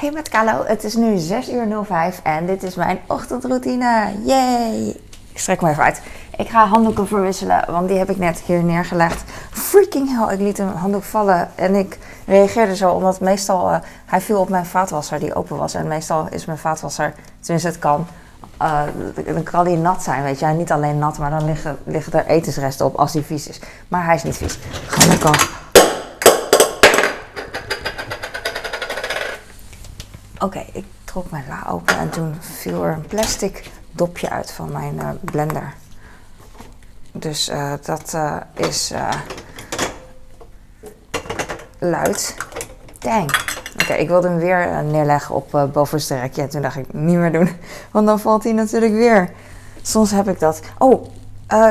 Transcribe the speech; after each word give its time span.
Hey 0.00 0.10
met 0.10 0.28
Carlo, 0.28 0.64
het 0.66 0.84
is 0.84 0.94
nu 0.94 1.18
6 1.18 1.50
uur 1.50 1.84
05 1.84 2.20
en 2.22 2.46
dit 2.46 2.62
is 2.62 2.74
mijn 2.74 2.98
ochtendroutine. 3.06 4.12
Yay! 4.24 4.88
Ik 5.32 5.38
strek 5.38 5.60
me 5.60 5.70
even 5.70 5.82
uit. 5.82 6.02
Ik 6.36 6.48
ga 6.48 6.66
handdoeken 6.66 7.06
verwisselen, 7.06 7.64
want 7.68 7.88
die 7.88 7.98
heb 7.98 8.10
ik 8.10 8.18
net 8.18 8.38
hier 8.38 8.62
neergelegd. 8.62 9.22
Freaking 9.50 10.08
hell, 10.18 10.34
ik 10.34 10.40
liet 10.40 10.58
een 10.58 10.68
handdoek 10.68 11.02
vallen 11.02 11.48
en 11.54 11.74
ik 11.74 11.98
reageerde 12.26 12.76
zo 12.76 12.90
omdat 12.90 13.20
meestal 13.20 13.70
uh, 13.70 13.78
hij 14.06 14.20
viel 14.20 14.40
op 14.40 14.48
mijn 14.48 14.66
vaatwasser 14.66 15.18
die 15.18 15.34
open 15.34 15.56
was. 15.56 15.74
En 15.74 15.88
meestal 15.88 16.26
is 16.30 16.44
mijn 16.44 16.58
vaatwasser, 16.58 17.14
tenminste 17.40 17.68
het 17.68 17.78
kan, 17.78 18.06
uh, 18.62 18.82
dan 19.34 19.42
kan 19.42 19.64
die 19.64 19.76
nat 19.76 20.02
zijn, 20.02 20.22
weet 20.22 20.38
je. 20.38 20.46
Niet 20.46 20.72
alleen 20.72 20.98
nat, 20.98 21.18
maar 21.18 21.30
dan 21.30 21.44
liggen, 21.44 21.78
liggen 21.84 22.12
er 22.12 22.26
etensresten 22.26 22.86
op 22.86 22.94
als 22.94 23.12
die 23.12 23.22
vies 23.22 23.48
is. 23.48 23.60
Maar 23.88 24.04
hij 24.04 24.14
is 24.14 24.22
niet 24.22 24.36
vies. 24.36 24.58
Gelukkig. 24.86 25.59
Oké, 30.42 30.64
ik 30.72 30.84
trok 31.04 31.30
mijn 31.30 31.44
la 31.48 31.70
open 31.70 31.98
en 31.98 32.10
toen 32.10 32.34
viel 32.40 32.84
er 32.84 32.92
een 32.92 33.06
plastic 33.06 33.70
dopje 33.90 34.30
uit 34.30 34.52
van 34.52 34.72
mijn 34.72 34.94
uh, 34.94 35.08
blender. 35.20 35.74
Dus 37.12 37.48
uh, 37.48 37.72
dat 37.82 38.12
uh, 38.14 38.36
is 38.54 38.92
luid. 41.78 42.36
Dang. 42.98 43.30
Oké, 43.82 43.92
ik 43.92 44.08
wilde 44.08 44.28
hem 44.28 44.38
weer 44.38 44.84
neerleggen 44.84 45.34
op 45.34 45.54
uh, 45.54 45.64
bovenste 45.64 46.20
rekje. 46.20 46.42
En 46.42 46.48
toen 46.48 46.62
dacht 46.62 46.76
ik, 46.76 46.92
niet 46.92 47.16
meer 47.16 47.32
doen. 47.32 47.50
Want 47.92 48.06
dan 48.06 48.20
valt 48.20 48.44
hij 48.44 48.52
natuurlijk 48.52 48.92
weer. 48.92 49.30
Soms 49.82 50.10
heb 50.10 50.28
ik 50.28 50.40
dat. 50.40 50.60
Oh, 50.78 51.06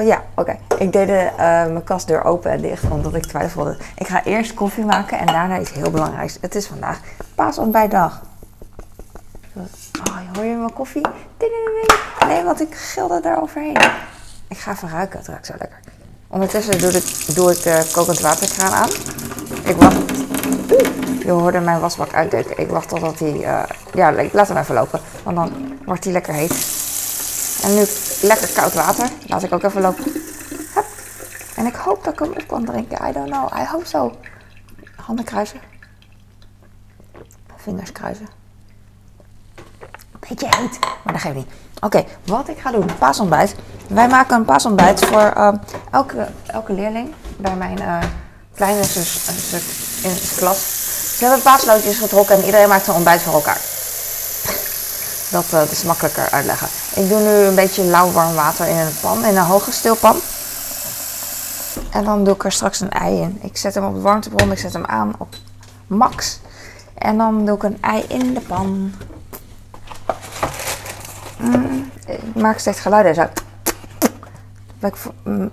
ja, 0.04 0.24
oké. 0.36 0.58
Ik 0.78 0.92
deed 0.92 1.08
de, 1.08 1.30
mijn 1.38 1.84
kastdeur 1.84 2.24
open 2.24 2.52
en 2.52 2.62
dicht, 2.62 2.90
omdat 2.90 3.16
ik 3.16 3.26
twijfelde. 3.26 3.78
Ik 3.96 4.08
ga 4.08 4.24
eerst 4.24 4.54
koffie 4.54 4.86
maken 4.86 5.20
en 5.20 5.26
daarna 5.26 5.60
iets 5.60 5.74
heel 5.74 5.92
belangrijks. 5.92 6.38
Het 6.42 6.56
is 6.56 6.68
vandaag 6.68 7.00
paasontbijtdag. 7.36 8.22
Oh, 9.60 10.36
hoor 10.36 10.44
je 10.44 10.56
mijn 10.56 10.74
koffie? 10.74 11.06
Nee, 12.28 12.44
want 12.44 12.62
ik 12.62 12.76
gilde 12.76 13.20
daar 13.20 13.42
overheen. 13.42 13.78
Ik 14.48 14.58
ga 14.58 14.72
even 14.72 14.90
ruiken, 14.90 15.20
het 15.20 15.28
ruikt 15.28 15.46
zo 15.46 15.54
lekker. 15.58 15.80
Ondertussen 16.28 16.80
doe 16.80 16.92
ik, 16.92 17.36
doe 17.36 17.52
ik 17.52 17.92
kokend 17.92 18.20
waterkraan 18.20 18.74
aan. 18.74 18.90
Ik 19.64 19.76
wacht. 19.76 20.18
Je 21.20 21.32
hoorde 21.32 21.60
mijn 21.60 21.80
wasbak 21.80 22.14
uitdeuken. 22.14 22.58
Ik 22.58 22.70
wacht 22.70 22.90
totdat 22.90 23.20
hij. 23.20 23.34
Uh, 23.34 23.64
ja, 23.94 24.14
laat 24.32 24.48
hem 24.48 24.58
even 24.58 24.76
lopen. 24.76 25.00
Want 25.24 25.36
dan 25.36 25.78
wordt 25.86 26.04
hij 26.04 26.14
lekker 26.14 26.34
heet. 26.34 26.52
En 27.64 27.74
nu 27.76 27.86
lekker 28.22 28.50
koud 28.54 28.74
water. 28.74 29.10
Laat 29.28 29.44
ik 29.44 29.54
ook 29.54 29.64
even 29.64 29.82
lopen. 29.82 30.04
Hup. 30.74 30.86
En 31.56 31.66
ik 31.66 31.76
hoop 31.76 32.04
dat 32.04 32.14
ik 32.14 32.20
hem 32.20 32.30
op 32.30 32.48
kan 32.48 32.66
drinken. 32.66 33.10
I 33.10 33.12
don't 33.12 33.30
know. 33.30 33.60
I 33.60 33.66
hope 33.66 33.86
so. 33.86 34.12
Handen 34.96 35.26
kruisen. 35.26 35.60
Vingers 37.56 37.92
kruisen 37.92 38.39
heet, 40.30 40.80
maar 41.04 41.14
dat 41.14 41.22
geeft 41.22 41.36
niet. 41.36 41.48
Oké, 41.82 42.06
wat 42.26 42.48
ik 42.48 42.60
ga 42.60 42.72
doen, 42.72 42.90
paasontbijt. 43.00 43.56
Wij 43.88 44.08
maken 44.08 44.36
een 44.36 44.46
paasontbijt 44.46 45.06
voor 45.06 45.34
uh, 45.38 45.54
elke, 45.92 46.28
elke 46.46 46.74
leerling 46.74 47.14
bij 47.38 47.56
mijn 47.56 47.82
uh, 47.82 47.98
kleine 48.56 48.84
zus, 48.84 49.26
zus 49.50 49.64
in 50.04 50.14
de 50.14 50.36
klas. 50.38 50.78
Ze 51.18 51.26
hebben 51.26 51.44
paasloodjes 51.44 51.98
getrokken 51.98 52.36
en 52.36 52.44
iedereen 52.44 52.68
maakt 52.68 52.88
een 52.88 52.94
ontbijt 52.94 53.22
voor 53.22 53.34
elkaar. 53.34 53.62
Dat, 55.32 55.50
dat 55.50 55.72
is 55.72 55.84
makkelijker 55.84 56.30
uitleggen. 56.30 56.68
Ik 56.96 57.10
doe 57.10 57.20
nu 57.20 57.30
een 57.30 57.56
beetje 57.56 57.84
lauw 57.84 58.12
warm 58.12 58.36
water 58.36 58.68
in 58.68 58.78
een 58.78 59.00
pan, 59.02 59.26
in 59.26 59.38
een 59.38 59.44
hoge 59.44 59.72
stilpan. 59.72 60.16
En 61.90 62.04
dan 62.04 62.24
doe 62.24 62.34
ik 62.34 62.44
er 62.44 62.52
straks 62.52 62.80
een 62.80 62.90
ei 62.90 63.22
in. 63.22 63.40
Ik 63.42 63.58
zet 63.58 63.74
hem 63.74 63.86
op 63.86 63.94
de 63.94 64.02
warmtebron, 64.02 64.52
ik 64.52 64.60
zet 64.60 64.74
hem 64.74 64.86
aan 64.86 65.14
op 65.18 65.36
max. 65.88 66.40
En 66.94 67.18
dan 67.18 67.46
doe 67.46 67.56
ik 67.56 67.64
een 67.64 67.78
ei 67.82 68.06
in 68.08 68.34
de 68.34 68.42
pan. 68.42 68.94
Ik 72.06 72.36
maak 72.36 72.58
steeds 72.58 72.80
geluiden. 72.80 73.16
Zo. 73.16 73.28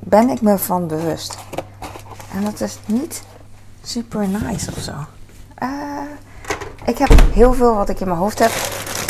Ben 0.00 0.28
ik 0.28 0.41
me 0.41 0.59
van 0.59 0.87
bewust. 0.87 1.38
En 2.34 2.44
dat 2.44 2.60
is 2.60 2.78
niet 2.87 3.22
super 3.82 4.28
nice 4.28 4.70
of 4.76 4.82
zo. 4.82 4.93
Uh, 5.62 5.69
ik 6.84 6.98
heb 6.98 7.09
heel 7.32 7.53
veel 7.53 7.75
wat 7.75 7.88
ik 7.88 8.00
in 8.00 8.06
mijn 8.06 8.19
hoofd 8.19 8.38
heb. 8.38 8.50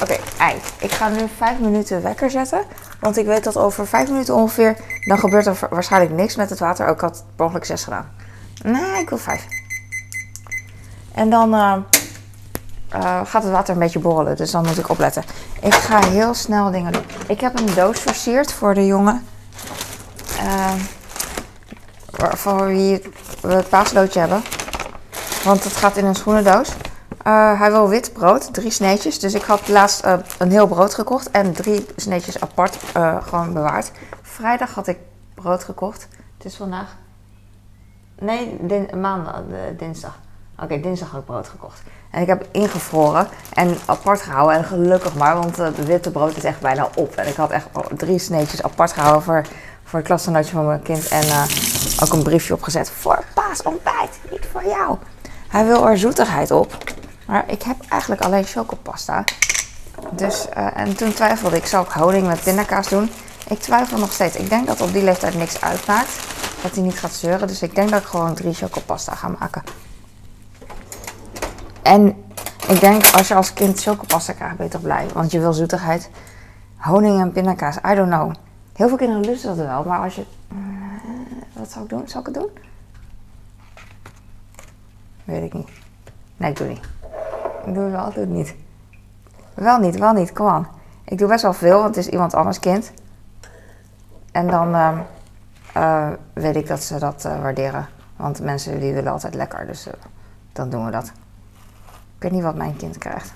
Oké, 0.02 0.16
ei. 0.38 0.56
Ik 0.78 0.90
ga 0.90 1.08
nu 1.08 1.28
5 1.36 1.58
minuten 1.58 2.02
wekker 2.02 2.30
zetten. 2.30 2.64
Want 3.00 3.16
ik 3.16 3.26
weet 3.26 3.44
dat 3.44 3.56
over 3.56 3.86
5 3.86 4.08
minuten 4.10 4.34
ongeveer. 4.34 4.76
Dan 5.06 5.18
gebeurt 5.18 5.46
er 5.46 5.58
waarschijnlijk 5.70 6.14
niks 6.14 6.36
met 6.36 6.50
het 6.50 6.58
water. 6.58 6.86
Ook 6.86 7.00
had 7.00 7.24
mogelijk 7.36 7.64
6 7.64 7.84
gedaan. 7.84 8.08
Nee, 8.62 9.00
ik 9.00 9.08
wil 9.08 9.18
5. 9.18 9.46
En 11.14 11.30
dan. 11.30 11.54
Uh, 11.54 11.76
uh, 12.96 13.20
gaat 13.24 13.42
het 13.42 13.52
water 13.52 13.74
een 13.74 13.80
beetje 13.80 13.98
borrelen. 13.98 14.36
Dus 14.36 14.50
dan 14.50 14.66
moet 14.66 14.78
ik 14.78 14.88
opletten. 14.88 15.22
Ik 15.60 15.74
ga 15.74 16.06
heel 16.06 16.34
snel 16.34 16.70
dingen 16.70 16.92
doen. 16.92 17.04
Ik 17.26 17.40
heb 17.40 17.58
een 17.58 17.74
doos 17.74 18.00
versierd 18.00 18.52
voor 18.52 18.74
de 18.74 18.86
jongen. 18.86 19.26
Uh, 20.42 20.72
voor 22.34 22.66
wie 22.66 23.02
we 23.40 23.52
het 23.52 23.68
paasloodje 23.68 24.20
hebben. 24.20 24.42
Want 25.44 25.64
het 25.64 25.76
gaat 25.76 25.96
in 25.96 26.04
een 26.04 26.14
schoenendoos. 26.14 26.68
Uh, 27.26 27.58
hij 27.58 27.70
wil 27.70 27.88
wit 27.88 28.12
brood, 28.12 28.54
drie 28.54 28.70
sneetjes. 28.70 29.18
Dus 29.18 29.34
ik 29.34 29.42
had 29.42 29.68
laatst 29.68 30.04
een 30.38 30.50
heel 30.50 30.66
brood 30.66 30.94
gekocht 30.94 31.30
en 31.30 31.52
drie 31.52 31.86
sneetjes 31.96 32.40
apart 32.40 32.78
uh, 32.96 33.16
gewoon 33.22 33.52
bewaard. 33.52 33.90
Vrijdag 34.22 34.74
had 34.74 34.86
ik 34.86 34.98
brood 35.34 35.64
gekocht. 35.64 36.08
Het 36.36 36.46
is 36.46 36.56
vandaag. 36.56 36.96
Nee, 38.18 38.58
maandag, 38.94 39.42
dinsdag. 39.76 40.18
Oké, 40.62 40.80
dinsdag 40.80 41.10
had 41.10 41.20
ik 41.20 41.26
brood 41.26 41.48
gekocht. 41.48 41.82
En 42.10 42.22
ik 42.22 42.28
heb 42.28 42.46
ingevroren 42.50 43.28
en 43.52 43.76
apart 43.86 44.22
gehouden. 44.22 44.56
En 44.56 44.64
gelukkig 44.64 45.14
maar, 45.14 45.36
want 45.36 45.56
het 45.56 45.84
witte 45.84 46.10
brood 46.10 46.36
is 46.36 46.44
echt 46.44 46.60
bijna 46.60 46.88
op. 46.94 47.14
En 47.14 47.28
ik 47.28 47.36
had 47.36 47.50
echt 47.50 47.66
drie 47.96 48.18
sneetjes 48.18 48.62
apart 48.62 48.92
gehouden 48.92 49.22
voor, 49.22 49.46
voor 49.84 49.98
het 49.98 50.08
klasgenootje 50.08 50.52
van 50.52 50.66
mijn 50.66 50.82
kind. 50.82 51.08
En 51.08 51.26
uh, 51.26 51.44
ook 52.02 52.12
een 52.12 52.22
briefje 52.22 52.54
opgezet 52.54 52.90
voor 52.90 53.24
paasontbijt, 53.34 54.18
niet 54.30 54.46
voor 54.52 54.64
jou. 54.64 54.96
Hij 55.48 55.66
wil 55.66 55.88
er 55.88 55.98
zoetigheid 55.98 56.50
op. 56.50 56.76
Maar 57.26 57.44
ik 57.46 57.62
heb 57.62 57.76
eigenlijk 57.88 58.20
alleen 58.20 58.44
chocopasta. 58.44 59.24
Dus, 60.10 60.46
uh, 60.56 60.76
en 60.76 60.96
toen 60.96 61.12
twijfelde 61.12 61.56
ik, 61.56 61.66
zou 61.66 61.84
ik 61.86 61.92
honing 61.92 62.26
met 62.26 62.42
pindakaas 62.42 62.88
doen? 62.88 63.10
Ik 63.48 63.60
twijfel 63.60 63.98
nog 63.98 64.12
steeds. 64.12 64.36
Ik 64.36 64.48
denk 64.48 64.66
dat 64.66 64.80
op 64.80 64.92
die 64.92 65.02
leeftijd 65.02 65.34
niks 65.34 65.60
uitmaakt. 65.60 66.10
Dat 66.62 66.74
hij 66.74 66.82
niet 66.82 66.98
gaat 66.98 67.12
zeuren. 67.12 67.48
Dus 67.48 67.62
ik 67.62 67.74
denk 67.74 67.90
dat 67.90 68.00
ik 68.00 68.06
gewoon 68.06 68.34
drie 68.34 68.54
chocopasta 68.54 69.14
ga 69.14 69.28
maken. 69.38 69.62
En 71.86 72.24
ik 72.68 72.80
denk, 72.80 73.10
als 73.12 73.28
je 73.28 73.34
als 73.34 73.52
kind 73.52 73.82
chocopasta 73.82 74.32
krijgt, 74.32 74.70
toch 74.70 74.80
blij. 74.80 75.06
Want 75.14 75.30
je 75.30 75.38
wil 75.38 75.52
zoetigheid. 75.52 76.10
Honing 76.76 77.20
en 77.20 77.32
pindakaas, 77.32 77.76
I 77.76 77.94
don't 77.94 78.10
know. 78.10 78.32
Heel 78.72 78.88
veel 78.88 78.96
kinderen 78.96 79.24
lusten 79.24 79.56
dat 79.56 79.66
wel, 79.66 79.84
maar 79.84 79.98
als 79.98 80.14
je... 80.14 80.24
Uh, 80.52 80.58
wat 81.52 81.70
zou 81.70 81.84
ik 81.84 81.90
doen? 81.90 82.08
Zal 82.08 82.20
ik 82.20 82.26
het 82.26 82.34
doen? 82.34 82.50
Weet 85.24 85.42
ik 85.42 85.52
niet. 85.52 85.68
Nee, 86.36 86.50
ik 86.50 86.56
doe 86.56 86.66
niet. 86.66 86.84
Ik 87.66 87.74
doe 87.74 87.82
het 87.82 87.92
wel, 87.92 88.04
doe 88.04 88.20
het 88.20 88.28
niet. 88.28 88.54
Wel 89.54 89.78
niet, 89.78 89.98
wel 89.98 90.12
niet, 90.12 90.32
kom 90.32 90.46
aan. 90.46 90.68
Ik 91.04 91.18
doe 91.18 91.28
best 91.28 91.42
wel 91.42 91.52
veel, 91.52 91.80
want 91.82 91.96
het 91.96 92.06
is 92.06 92.12
iemand 92.12 92.34
anders 92.34 92.58
kind. 92.58 92.92
En 94.32 94.46
dan 94.46 94.74
uh, 94.74 94.98
uh, 95.76 96.08
weet 96.32 96.56
ik 96.56 96.66
dat 96.66 96.82
ze 96.82 96.98
dat 96.98 97.24
uh, 97.26 97.40
waarderen. 97.40 97.86
Want 98.16 98.40
mensen 98.40 98.80
die 98.80 98.92
willen 98.92 99.12
altijd 99.12 99.34
lekker, 99.34 99.66
dus 99.66 99.88
dan 100.52 100.70
doen 100.70 100.84
we 100.84 100.90
dat. 100.90 101.12
Ik 102.16 102.22
weet 102.22 102.30
niet 102.32 102.42
wat 102.42 102.54
mijn 102.54 102.76
kind 102.76 102.98
krijgt. 102.98 103.32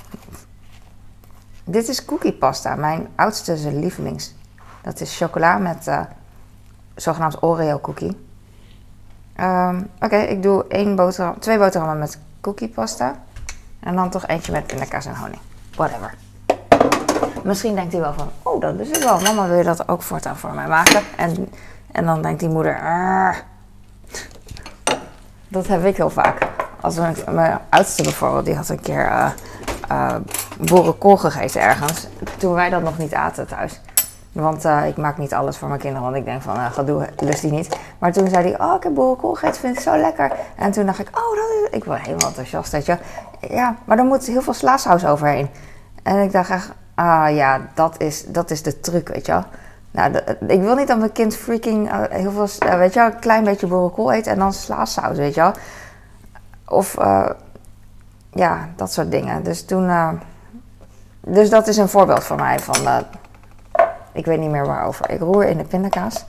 Dit 1.64 1.88
is 1.88 2.04
cookie 2.04 2.32
pasta, 2.32 2.74
mijn 2.74 3.08
oudste 3.14 3.72
lievelings. 3.72 4.34
Dat 4.82 5.00
is 5.00 5.16
chocola 5.16 5.58
met 5.58 5.86
uh, 5.86 6.00
zogenaamd 6.94 7.42
Oreo 7.42 7.78
cookie. 7.80 8.28
Um, 9.40 9.90
Oké, 10.00 10.16
ik 10.16 10.42
doe 10.42 10.64
één 10.68 10.96
boterham, 10.96 11.38
twee 11.38 11.58
boterhammen 11.58 11.98
met 11.98 12.18
cookie 12.40 12.68
pasta. 12.68 13.22
En 13.80 13.94
dan 13.94 14.10
toch 14.10 14.26
eentje 14.26 14.52
met 14.52 14.66
pindakaas 14.66 15.06
en 15.06 15.16
honing. 15.16 15.40
Whatever. 15.74 16.14
Misschien 17.44 17.74
denkt 17.74 17.92
hij 17.92 18.00
wel 18.00 18.12
van, 18.12 18.30
oh 18.42 18.60
dat 18.60 18.78
is 18.78 18.88
het 18.88 19.04
wel. 19.04 19.20
Mama 19.20 19.46
wil 19.46 19.56
je 19.56 19.64
dat 19.64 19.88
ook 19.88 20.02
voortaan 20.02 20.36
voor 20.36 20.54
mij 20.54 20.68
maken? 20.68 21.02
En, 21.16 21.48
en 21.92 22.04
dan 22.04 22.22
denkt 22.22 22.40
die 22.40 22.48
moeder, 22.48 22.80
dat 25.48 25.66
heb 25.66 25.84
ik 25.84 25.96
heel 25.96 26.10
vaak 26.10 26.59
als 26.80 26.96
mijn, 27.30 27.58
oudste 27.68 28.02
bijvoorbeeld, 28.02 28.44
die 28.44 28.54
had 28.54 28.68
een 28.68 28.80
keer 28.80 29.34
uh, 29.90 30.14
boerenkool 30.58 31.16
gegeten 31.16 31.60
ergens. 31.60 32.06
Toen 32.38 32.54
wij 32.54 32.70
dat 32.70 32.82
nog 32.82 32.98
niet 32.98 33.14
aten 33.14 33.46
thuis. 33.46 33.80
Want 34.32 34.64
uh, 34.64 34.86
ik 34.86 34.96
maak 34.96 35.18
niet 35.18 35.34
alles 35.34 35.56
voor 35.56 35.68
mijn 35.68 35.80
kinderen, 35.80 36.04
want 36.04 36.16
ik 36.16 36.24
denk 36.24 36.42
van, 36.42 36.56
uh, 36.56 36.72
gedoe, 36.72 37.08
lust 37.18 37.40
die 37.40 37.52
niet. 37.52 37.78
Maar 37.98 38.12
toen 38.12 38.28
zei 38.28 38.50
hij, 38.50 38.60
oh, 38.60 38.74
ik 38.76 38.82
heb 38.82 38.94
boerenkool 38.94 39.34
gegeten, 39.34 39.60
vind 39.60 39.76
ik 39.76 39.82
zo 39.82 39.96
lekker. 39.96 40.32
En 40.56 40.70
toen 40.70 40.86
dacht 40.86 40.98
ik, 40.98 41.08
oh, 41.08 41.36
dat 41.36 41.70
is... 41.70 41.76
Ik 41.76 41.84
was 41.84 42.00
helemaal 42.00 42.28
enthousiast, 42.28 42.72
weet 42.72 42.86
je. 42.86 42.98
Ja, 43.40 43.76
maar 43.84 43.96
dan 43.96 44.06
moet 44.06 44.26
heel 44.26 44.42
veel 44.42 44.52
slaasaus 44.52 45.06
overheen. 45.06 45.50
En 46.02 46.22
ik 46.22 46.32
dacht 46.32 46.50
echt, 46.50 46.72
ah 46.94 47.34
ja, 47.34 47.60
dat 47.74 47.94
is, 47.98 48.24
dat 48.26 48.50
is 48.50 48.62
de 48.62 48.80
truc, 48.80 49.08
weet 49.08 49.26
je 49.26 49.32
wel. 49.32 49.44
Nou, 49.90 50.12
ik 50.46 50.60
wil 50.60 50.74
niet 50.74 50.88
dat 50.88 50.98
mijn 50.98 51.12
kind 51.12 51.36
freaking 51.36 51.90
heel 52.10 52.30
veel, 52.30 52.76
weet 52.78 52.94
je 52.94 53.00
wel, 53.00 53.08
een 53.08 53.18
klein 53.18 53.44
beetje 53.44 53.66
boerenkool 53.66 54.12
eet 54.12 54.26
en 54.26 54.38
dan 54.38 54.52
slaasaus, 54.52 55.16
weet 55.16 55.34
je 55.34 55.40
wel. 55.40 55.52
Of, 56.70 56.98
uh, 56.98 57.30
ja, 58.30 58.68
dat 58.76 58.92
soort 58.92 59.10
dingen. 59.10 59.42
Dus 59.42 59.64
toen. 59.64 59.88
eh, 59.88 60.08
dus 61.20 61.50
dat 61.50 61.66
is 61.66 61.76
een 61.76 61.88
voorbeeld 61.88 62.24
van 62.24 62.36
mij. 62.36 62.58
Van, 62.58 62.86
eh, 62.86 62.96
ik 64.12 64.24
weet 64.24 64.38
niet 64.38 64.50
meer 64.50 64.66
waarover. 64.66 65.10
Ik 65.10 65.20
roer 65.20 65.44
in 65.44 65.56
de 65.58 65.64
pindakaas. 65.64 66.24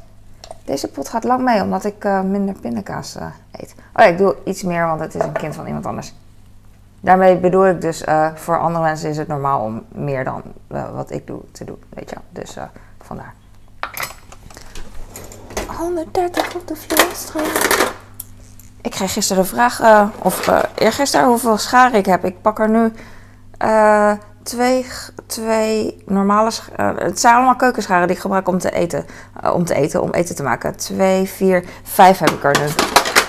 Deze 0.66 0.88
pot 0.88 1.10
gaat 1.10 1.24
lang 1.24 1.44
mee, 1.44 1.62
omdat 1.62 1.86
ik 1.86 2.04
eh, 2.06 2.22
minder 2.22 2.56
pindakaas 2.56 3.16
eh, 3.16 3.26
eet. 3.52 3.74
Oh 3.78 4.04
ja, 4.04 4.06
ik 4.06 4.18
doe 4.18 4.36
iets 4.46 4.64
meer, 4.64 4.86
want 4.86 5.00
het 5.00 5.16
is 5.16 5.24
een 5.24 5.32
kind 5.32 5.56
van 5.56 5.66
iemand 5.68 5.86
anders. 5.86 6.14
Daarmee 7.00 7.38
bedoel 7.38 7.68
ik 7.68 7.82
dus, 7.82 8.04
eh, 8.04 8.28
voor 8.36 8.60
andere 8.60 8.84
mensen 8.84 9.10
is 9.10 9.18
het 9.18 9.28
normaal 9.28 9.62
om 9.62 9.84
meer 9.88 10.24
dan 10.24 10.42
eh, 10.68 10.92
wat 10.94 11.12
ik 11.12 11.28
doe 11.28 11.42
te 11.52 11.64
doen, 11.66 11.84
weet 11.90 12.10
je. 12.10 12.16
Dus 12.30 12.56
eh, 12.56 12.64
vandaar. 13.02 13.34
130 15.78 16.56
op 16.56 16.68
de 16.68 16.76
vloerstraat. 16.76 17.94
Ik 18.82 18.92
kreeg 18.92 19.14
gisteren 19.14 19.44
de 19.44 19.50
vraag, 19.50 19.80
eh, 19.80 20.08
of 20.18 20.48
eh 20.48 20.60
eergisteren, 20.76 21.28
hoeveel 21.28 21.58
scharen 21.58 22.00
ik 22.00 22.06
heb. 22.06 22.26
Ik 22.26 22.42
pak 22.42 22.60
er 22.60 22.70
nu 22.70 22.94
eh, 23.58 24.12
twee, 24.44 24.86
twee 25.26 26.04
normale 26.06 26.52
Het 26.76 27.20
zijn 27.20 27.36
allemaal 27.36 27.56
keukenscharen 27.56 28.08
die 28.08 28.16
ik 28.16 28.22
gebruik 28.22 28.48
om 28.48 28.58
te 28.58 28.72
eten. 28.72 29.06
om 29.54 29.66
te 29.66 29.76
eten, 29.76 30.02
om 30.02 30.12
eten 30.12 30.36
te 30.36 30.44
maken. 30.44 30.76
Twee, 30.76 31.26
vier, 31.26 31.66
vijf 31.84 32.20
heb 32.20 32.30
ik 32.30 32.44
er 32.44 32.60
nu. 32.60 32.68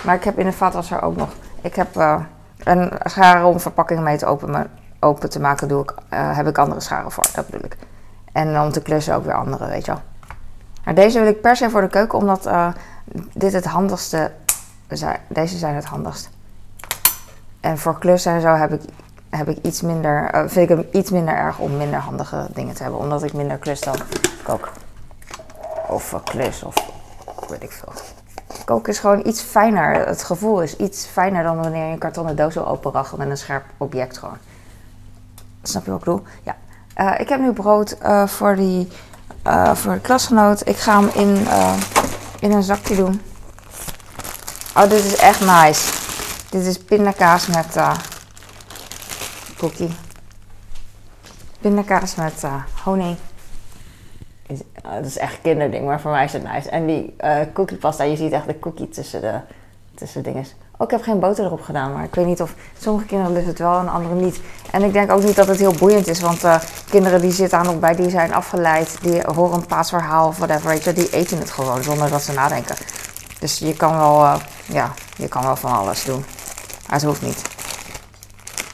Maar 0.04 0.14
ik 0.14 0.24
heb 0.24 0.38
in 0.38 0.46
de 0.46 0.52
vaatwasser 0.52 1.02
ook 1.02 1.16
nog. 1.16 1.28
Ik 1.60 1.74
heb 1.74 1.96
een 2.64 2.92
scharen 3.04 3.46
om 3.46 3.60
verpakkingen 3.60 4.02
mee 4.02 4.16
te 4.16 4.26
openen, 4.26 4.70
open 5.00 5.30
te 5.30 5.40
maken. 5.40 5.68
Doe 5.68 5.82
ik, 5.82 5.94
heb 6.08 6.46
ik 6.46 6.58
andere 6.58 6.80
scharen 6.80 7.10
voor, 7.10 7.26
dat 7.34 7.46
bedoel 7.46 7.64
ik. 7.64 7.76
En 8.32 8.60
om 8.60 8.72
te 8.72 8.82
klussen 8.82 9.14
ook 9.14 9.24
weer 9.24 9.34
andere, 9.34 9.66
weet 9.68 9.84
je 9.84 9.92
wel. 9.92 10.02
Maar 10.84 10.94
deze 10.94 11.18
wil 11.18 11.28
ik 11.28 11.40
per 11.40 11.56
se 11.56 11.70
voor 11.70 11.80
de 11.80 11.88
keuken, 11.88 12.18
omdat 12.18 12.48
dit 13.32 13.52
het 13.52 13.64
handigste 13.64 14.32
Deze 15.28 15.58
zijn 15.58 15.74
het 15.74 15.84
handigst. 15.84 16.30
En 17.62 17.78
voor 17.78 17.98
klussen 17.98 18.32
en 18.32 18.40
zo 18.40 18.54
heb 18.54 18.72
ik, 18.72 18.80
heb 19.30 19.48
ik 19.48 19.58
iets 19.62 19.80
minder, 19.80 20.30
eh, 20.30 20.40
vind 20.46 20.70
ik 20.70 20.76
hem 20.76 20.86
iets 20.92 21.10
minder 21.10 21.34
erg 21.34 21.58
om 21.58 21.76
minder 21.76 22.00
handige 22.00 22.46
dingen 22.54 22.74
te 22.74 22.82
hebben. 22.82 23.00
Omdat 23.00 23.22
ik 23.22 23.32
minder 23.32 23.56
klus 23.56 23.80
dan 23.80 23.96
kook. 24.42 24.72
Of 25.88 26.12
eh, 26.12 26.20
klus, 26.24 26.62
of 26.62 26.74
weet 27.48 27.62
ik 27.62 27.72
veel. 27.72 27.92
Koken 28.64 28.92
is 28.92 28.98
gewoon 28.98 29.26
iets 29.26 29.40
fijner. 29.40 30.06
Het 30.06 30.22
gevoel 30.22 30.62
is 30.62 30.76
iets 30.76 31.06
fijner 31.06 31.42
dan 31.42 31.56
wanneer 31.56 31.86
je 31.86 31.92
een 31.92 31.98
kartonnen 31.98 32.36
doos 32.36 32.54
wil 32.54 32.68
openrachen 32.68 33.18
met 33.18 33.28
een 33.28 33.36
scherp 33.36 33.64
object 33.76 34.18
gewoon. 34.18 34.38
Snap 35.62 35.84
je 35.84 35.90
wat 35.90 35.98
ik 35.98 36.04
bedoel? 36.04 36.24
Ja. 36.42 36.56
Eh, 36.94 37.20
ik 37.20 37.28
heb 37.28 37.40
nu 37.40 37.52
brood 37.52 37.96
voor, 38.26 38.56
die, 38.56 38.88
voor 39.72 39.92
de 39.92 40.00
klasgenoot. 40.00 40.66
Ik 40.66 40.76
ga 40.76 41.00
hem 41.00 41.08
in, 41.14 41.46
in 42.40 42.52
een 42.52 42.62
zakje 42.62 42.96
doen. 42.96 43.20
Oh, 44.76 44.88
dit 44.88 45.04
is 45.04 45.16
echt 45.16 45.40
nice. 45.40 45.92
Dit 46.50 46.66
is 46.66 46.78
pindakaas 46.78 47.46
met 47.46 47.76
eh 47.76 47.92
cookie. 49.58 49.90
Pindakaas 51.60 52.14
met 52.14 52.44
eh, 52.44 52.54
honing. 52.84 53.16
Is, 54.46 54.58
eh, 54.72 54.92
dat 54.92 55.04
is 55.04 55.18
echt 55.18 55.38
kinderding, 55.42 55.84
maar 55.84 56.00
voor 56.00 56.10
mij 56.10 56.24
is 56.24 56.32
het 56.32 56.52
nice. 56.52 56.70
En 56.70 56.86
die 56.86 57.14
cookie 57.52 57.76
pasta, 57.76 58.04
je 58.04 58.16
ziet 58.16 58.32
echt 58.32 58.46
de 58.46 58.58
cookie 58.58 58.88
tussen 58.88 59.20
de, 59.20 59.40
tussen 59.94 60.22
dingen. 60.22 60.44
Oh, 60.76 60.86
ik 60.86 60.90
heb 60.90 61.02
geen 61.02 61.20
boter 61.20 61.44
erop 61.44 61.62
gedaan, 61.62 61.92
maar 61.92 62.04
ik 62.04 62.14
weet 62.14 62.26
niet 62.26 62.42
of 62.42 62.54
sommige 62.78 63.06
kinderen 63.06 63.32
lusten 63.32 63.50
het 63.50 63.58
wel 63.58 63.78
en 63.78 63.88
andere 63.88 64.14
niet. 64.14 64.40
En 64.70 64.82
ik 64.82 64.92
denk 64.92 65.10
ook 65.10 65.22
niet 65.22 65.36
dat 65.36 65.46
het 65.46 65.58
heel 65.58 65.74
boeiend 65.74 66.06
is, 66.06 66.20
want 66.20 66.44
kinderen 66.90 67.20
die 67.20 67.32
zitten 67.32 67.58
aan 67.58 67.80
bij, 67.80 67.94
die 67.94 68.10
zijn 68.10 68.34
afgeleid, 68.34 68.96
die 69.02 69.22
horen 69.34 69.54
een 69.54 69.66
paasverhaal 69.66 70.26
of 70.26 70.36
whatever, 70.36 70.68
weet 70.68 70.84
je, 70.84 70.92
die 70.92 71.10
eten 71.10 71.38
het 71.38 71.50
gewoon 71.50 71.82
zonder 71.82 72.10
dat 72.10 72.22
ze 72.22 72.32
nadenken. 72.32 72.76
Dus 73.42 73.58
je 73.58 73.76
kan 73.76 73.96
wel, 73.96 74.24
eh, 74.24 74.34
ja, 74.66 74.92
je 75.16 75.28
kan 75.28 75.42
wel 75.42 75.56
van 75.56 75.72
alles 75.72 76.04
doen. 76.04 76.24
Maar 76.86 76.96
het 76.96 77.02
hoeft 77.02 77.22
niet. 77.22 77.42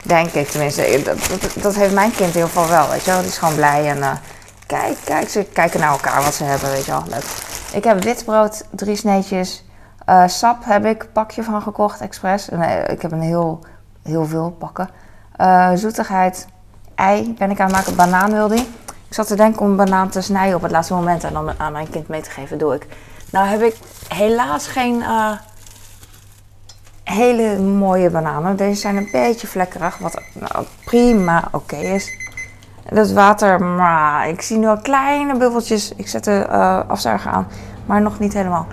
Denk 0.02 0.32
ik 0.32 0.48
tenminste. 0.48 1.02
Dat, 1.04 1.40
dat, 1.40 1.62
dat 1.62 1.74
heeft 1.74 1.94
mijn 1.94 2.10
kind 2.10 2.20
in 2.20 2.26
ieder 2.26 2.42
geval 2.42 2.68
wel, 2.68 2.88
weet 2.88 3.04
je 3.04 3.10
wel. 3.10 3.20
Die 3.20 3.28
is 3.28 3.38
gewoon 3.38 3.54
blij 3.54 3.90
en 3.90 4.02
eh, 4.02 4.12
kijk, 4.66 4.96
kijk, 5.04 5.28
ze 5.28 5.44
kijken 5.52 5.80
naar 5.80 5.90
elkaar 5.90 6.22
wat 6.22 6.34
ze 6.34 6.44
hebben, 6.44 6.70
weet 6.70 6.84
je 6.84 6.90
wel. 6.90 7.02
Leuk. 7.08 7.24
Ik 7.72 7.84
heb 7.84 8.02
witbrood, 8.02 8.64
drie 8.70 8.96
sneetjes. 8.96 9.64
Eh, 10.04 10.26
sap 10.26 10.64
heb 10.64 10.84
ik, 10.84 11.12
pakje 11.12 11.42
van 11.42 11.62
gekocht, 11.62 12.00
expres. 12.00 12.48
Nee, 12.48 12.82
ik 12.82 13.02
heb 13.02 13.12
een 13.12 13.20
heel, 13.20 13.60
heel 14.02 14.26
veel 14.26 14.50
pakken. 14.58 14.88
Eh, 15.36 15.70
zoetigheid, 15.74 16.46
ei 16.94 17.34
ben 17.38 17.50
ik 17.50 17.60
aan 17.60 17.66
het 17.66 17.74
maken. 17.76 17.96
Banaan 17.96 18.32
wilde 18.32 18.54
ik. 18.54 18.68
Ik 19.08 19.14
zat 19.14 19.26
te 19.26 19.36
denken 19.36 19.60
om 19.60 19.70
een 19.70 19.76
banaan 19.76 20.08
te 20.08 20.20
snijden 20.20 20.56
op 20.56 20.62
het 20.62 20.70
laatste 20.70 20.94
moment 20.94 21.24
en 21.24 21.32
dan 21.32 21.58
aan 21.58 21.72
mijn 21.72 21.90
kind 21.90 22.08
mee 22.08 22.20
te 22.20 22.30
geven. 22.30 22.58
Doe 22.58 22.74
ik. 22.74 22.86
Nou 23.30 23.46
heb 23.46 23.60
ik 23.60 23.76
helaas 24.08 24.66
geen 24.66 25.02
eh, 25.02 25.32
hele 27.04 27.58
mooie 27.58 28.10
bananen. 28.10 28.56
Deze 28.56 28.80
zijn 28.80 28.96
een 28.96 29.08
beetje 29.12 29.46
vlekkerig, 29.46 29.98
wat 29.98 30.20
nou, 30.32 30.64
prima 30.84 31.48
oké 31.52 31.76
is. 31.76 32.16
Dat 32.92 33.10
water, 33.10 33.62
maar 33.62 34.28
ik 34.28 34.42
zie 34.42 34.58
nu 34.58 34.66
al 34.66 34.78
kleine 34.78 35.36
bubbeltjes. 35.36 35.92
Ik 35.96 36.08
zet 36.08 36.24
de 36.24 36.46
eh, 36.50 36.80
afzuiger 36.88 37.30
aan, 37.30 37.46
maar 37.86 38.02
nog 38.02 38.18
niet 38.18 38.32
helemaal. 38.32 38.66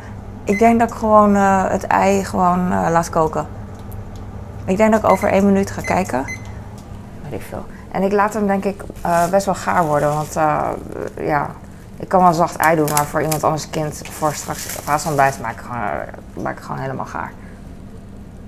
Ik 0.43 0.59
denk 0.59 0.79
dat 0.79 0.89
ik 0.89 0.95
gewoon 0.95 1.35
eh, 1.35 1.69
het 1.69 1.87
ei 1.87 2.23
gewoon 2.23 2.69
laat 2.69 3.09
koken. 3.09 3.47
Ik 4.65 4.77
denk 4.77 4.91
dat 4.91 5.03
ik 5.03 5.09
over 5.09 5.29
één 5.29 5.45
minuut 5.45 5.71
ga 5.71 5.81
kijken. 5.81 6.25
Weet 7.23 7.39
ik 7.39 7.45
veel. 7.49 7.65
En 7.91 8.03
ik 8.03 8.11
laat 8.11 8.33
hem 8.33 8.47
denk 8.47 8.65
ik 8.65 8.83
best 9.29 9.45
wel 9.45 9.55
gaar 9.55 9.85
worden. 9.85 10.13
Want 10.13 10.33
ja, 11.17 11.49
ik 11.97 12.07
kan 12.07 12.23
wel 12.23 12.33
zacht 12.33 12.55
ei 12.55 12.75
doen. 12.75 12.89
Maar 12.89 13.05
voor 13.05 13.21
iemand 13.21 13.43
anders 13.43 13.69
kind, 13.69 14.01
voor 14.11 14.33
straks 14.33 14.75
paasontbijt, 14.85 15.41
maak 15.41 15.53
ik 15.53 15.59
gewoon, 15.59 16.43
maak 16.43 16.57
ik 16.57 16.63
gewoon 16.63 16.81
helemaal 16.81 17.05
gaar. 17.05 17.31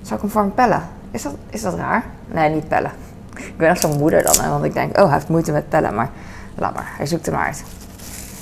Zou 0.01 0.15
ik 0.15 0.21
hem 0.21 0.29
voor 0.29 0.41
hem 0.41 0.53
pellen? 0.53 0.83
Is 1.11 1.21
dat, 1.21 1.33
is 1.49 1.61
dat 1.61 1.73
raar? 1.73 2.03
Nee, 2.27 2.49
niet 2.49 2.67
pellen. 2.67 2.91
Ik 3.35 3.57
ben 3.57 3.69
echt 3.69 3.81
zo'n 3.81 3.97
moeder 3.97 4.23
dan. 4.23 4.39
Hè, 4.41 4.49
want 4.49 4.63
ik 4.63 4.73
denk, 4.73 4.97
oh, 4.97 5.03
hij 5.03 5.13
heeft 5.13 5.29
moeite 5.29 5.51
met 5.51 5.69
pellen. 5.69 5.95
Maar 5.95 6.09
laat 6.55 6.73
maar, 6.73 6.93
hij 6.97 7.05
zoekt 7.05 7.25
hem 7.25 7.35
uit. 7.35 7.63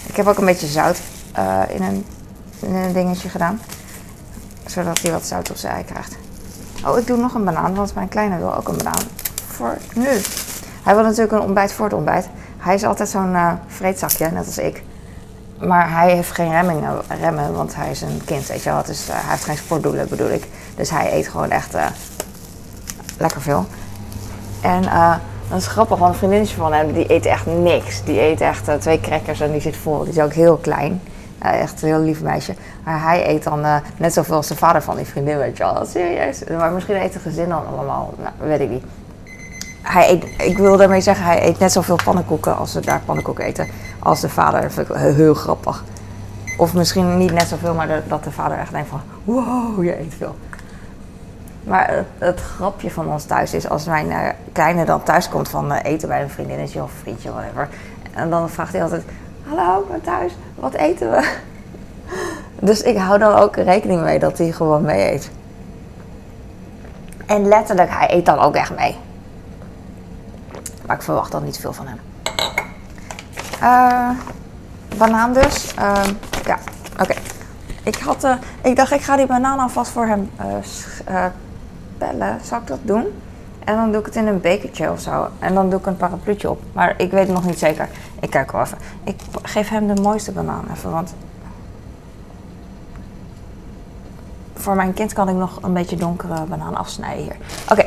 Ik 0.05 0.15
heb 0.15 0.27
ook 0.27 0.37
een 0.37 0.45
beetje 0.45 0.67
zout 0.67 1.01
eh, 1.33 1.61
in, 1.67 1.83
een, 1.83 2.05
een 2.61 2.93
dingetje 2.93 3.29
gedaan. 3.29 3.59
Zodat 4.65 4.99
hij 4.99 5.11
wat 5.11 5.25
zout 5.25 5.49
op 5.49 5.55
zijn 5.55 5.73
ei 5.73 5.83
krijgt. 5.83 6.15
Oh, 6.85 6.97
ik 6.97 7.07
doe 7.07 7.17
nog 7.17 7.33
een 7.33 7.43
banaan, 7.43 7.75
want 7.75 7.95
mijn 7.95 8.07
kleine 8.07 8.37
wil 8.37 8.55
ook 8.55 8.67
een 8.67 8.77
banaan. 8.77 9.03
Voor 9.47 9.77
nu. 9.95 10.21
Hij 10.83 10.95
wil 10.95 11.03
natuurlijk 11.03 11.31
een 11.31 11.41
ontbijt 11.41 11.71
voor 11.71 11.85
het 11.85 11.93
ontbijt. 11.93 12.29
Hij 12.57 12.75
is 12.75 12.83
altijd 12.83 13.09
zo'n 13.09 13.35
eh 13.35 13.51
vreedzakje, 13.67 14.31
net 14.31 14.45
als 14.45 14.57
ik. 14.57 14.83
Maar 15.59 15.91
hij 15.91 16.11
heeft 16.11 16.31
geen 16.31 16.51
remmingen, 16.51 17.01
remmen, 17.19 17.53
want 17.53 17.75
hij 17.75 17.91
is 17.91 18.01
een 18.01 18.21
kind, 18.25 18.47
weet 18.47 18.63
je 18.63 18.69
wel. 18.69 18.83
Dus 18.85 19.07
hij 19.11 19.21
heeft 19.31 19.43
geen 19.43 19.57
sportdoelen, 19.57 20.09
bedoel 20.09 20.29
ik. 20.29 20.47
Dus 20.75 20.89
hij 20.89 21.13
eet 21.13 21.27
gewoon 21.27 21.49
echt 21.49 21.73
eh, 21.73 21.85
lekker 23.17 23.41
veel. 23.41 23.65
En 24.61 24.83
eh, 24.83 25.15
dat 25.49 25.59
is 25.59 25.67
grappig, 25.67 25.97
want 25.97 26.11
een 26.11 26.17
vriendinnetje 26.17 26.55
van 26.55 26.73
hem, 26.73 26.93
die 26.93 27.13
eet 27.13 27.25
echt 27.25 27.45
niks. 27.45 28.03
Die 28.03 28.21
eet 28.21 28.41
echt 28.41 28.69
twee 28.79 28.99
crackers 28.99 29.39
en 29.39 29.51
die 29.51 29.61
zit 29.61 29.77
vol. 29.77 30.03
Die 30.03 30.13
is 30.13 30.19
ook 30.19 30.33
heel 30.33 30.57
klein. 30.57 31.01
Echt 31.39 31.81
een 31.81 31.87
heel 31.87 31.99
lief 31.99 32.21
meisje. 32.21 32.55
Maar 32.83 33.01
hij 33.01 33.29
eet 33.29 33.43
dan 33.43 33.63
eh, 33.65 33.75
net 33.97 34.13
zoveel 34.13 34.35
als 34.35 34.47
de 34.47 34.55
vader 34.55 34.81
van 34.81 34.95
die 34.95 35.05
vriendin, 35.05 35.37
weet 35.37 35.57
je 35.57 35.63
wel. 35.63 35.85
Serieus. 35.85 36.43
Maar 36.57 36.71
misschien 36.71 36.95
eet 36.95 37.13
het 37.13 37.23
gezin 37.23 37.49
dan 37.49 37.67
allemaal, 37.67 38.13
nou, 38.17 38.49
weet 38.49 38.59
ik 38.59 38.69
niet. 38.69 38.83
Hij 39.81 40.09
eet, 40.09 40.25
ik 40.37 40.57
wil 40.57 40.77
daarmee 40.77 41.01
zeggen, 41.01 41.25
hij 41.25 41.47
eet 41.47 41.59
net 41.59 41.71
zoveel 41.71 41.97
pannenkoeken 42.03 42.57
als 42.57 42.71
ze 42.71 42.79
daar 42.79 43.01
pannenkoeken 43.05 43.45
eten. 43.45 43.67
Als 44.05 44.19
de 44.21 44.29
vader. 44.29 44.61
Dat 44.61 44.73
vind 44.73 44.89
ik 44.89 44.95
heel, 44.95 45.33
grappig. 45.33 45.83
Of 46.57 46.73
misschien 46.73 47.17
niet 47.17 47.31
net 47.31 47.47
zoveel, 47.47 47.73
maar 47.73 48.03
dat- 48.07 48.23
de 48.23 48.31
vader 48.31 48.57
echt 48.57 48.71
denkt 48.71 48.89
van... 48.89 49.01
Wow, 49.23 49.83
je 49.83 49.99
eet 49.99 50.13
veel. 50.17 50.35
Maar 51.63 52.03
het, 52.17 52.39
grapje 52.39 52.91
van 52.91 53.07
ons 53.07 53.23
thuis 53.23 53.53
is 53.53 53.69
als 53.69 53.85
mijn 53.85 54.11
eh, 54.11 54.29
kleine 54.51 54.85
dan 54.85 55.03
thuis 55.03 55.29
komt 55.29 55.49
van 55.49 55.71
eh, 55.71 55.91
eten 55.91 56.07
bij 56.07 56.21
een 56.21 56.29
vriendinnetje 56.29 56.83
of 56.83 56.91
vriendje, 57.01 57.31
whatever. 57.31 57.67
En 58.13 58.29
dan 58.29 58.49
vraagt 58.49 58.71
hij 58.73 58.83
altijd: 58.83 59.03
Hallo, 59.47 59.85
ik 59.95 60.03
thuis, 60.03 60.35
wat 60.55 60.73
eten 60.73 61.11
we? 61.11 61.33
Dus 62.59 62.81
ik 62.81 62.97
hou 62.97 63.19
dan 63.19 63.33
ook 63.33 63.55
rekening 63.55 64.01
mee 64.01 64.19
dat 64.19 64.37
hij 64.37 64.51
gewoon 64.51 64.81
mee 64.81 65.11
eet. 65.11 65.29
En 67.25 67.47
letterlijk, 67.47 67.89
hij 67.91 68.11
eet 68.11 68.25
dan 68.25 68.39
ook 68.39 68.55
echt 68.55 68.75
mee. 68.77 68.95
Maar 70.85 70.95
ik 70.95 71.01
verwacht 71.01 71.31
dan 71.31 71.43
niet 71.43 71.57
veel 71.57 71.73
van 71.73 71.87
hem. 71.87 71.99
Eh, 73.65 74.09
banaan 74.97 75.33
dus. 75.33 75.73
Ehm, 75.75 76.13
ja, 76.45 76.57
oké. 76.99 77.13
Ik, 77.83 77.95
had, 77.95 78.23
eh, 78.23 78.33
ik 78.63 78.75
dacht, 78.75 78.91
ik 78.91 79.01
ga 79.01 79.15
die 79.15 79.25
banaan 79.25 79.59
alvast 79.59 79.91
voor 79.91 80.05
hem 80.05 80.29
sch- 80.63 80.99
eh, 81.05 81.25
pellen. 81.97 82.39
Zal 82.43 82.59
ik 82.59 82.67
dat 82.67 82.79
doen? 82.81 83.05
En 83.63 83.75
dan 83.75 83.91
doe 83.91 83.99
ik 83.99 84.05
het 84.05 84.15
in 84.15 84.27
een 84.27 84.41
bekertje 84.41 84.91
of 84.91 84.99
zo. 84.99 85.27
En 85.39 85.53
dan 85.53 85.69
doe 85.69 85.79
ik 85.79 85.85
een 85.85 85.97
parapluutje 85.97 86.49
op. 86.49 86.61
Maar 86.73 86.93
ik 86.97 87.11
weet 87.11 87.27
nog 87.27 87.45
niet 87.45 87.59
zeker. 87.59 87.89
Ik 88.19 88.29
kijk 88.29 88.51
wel 88.51 88.61
even. 88.61 88.77
Ik 89.03 89.15
geef 89.41 89.69
hem 89.69 89.95
de 89.95 90.01
mooiste 90.01 90.31
banaan 90.31 90.65
even, 90.73 90.91
want... 90.91 91.13
Voor 94.53 94.75
mijn 94.75 94.93
kind 94.93 95.13
kan 95.13 95.29
ik 95.29 95.35
nog 95.35 95.59
een 95.61 95.73
beetje 95.73 95.95
donkere 95.95 96.43
banaan 96.43 96.75
afsnijden 96.75 97.23
hier. 97.23 97.35
Oké, 97.71 97.85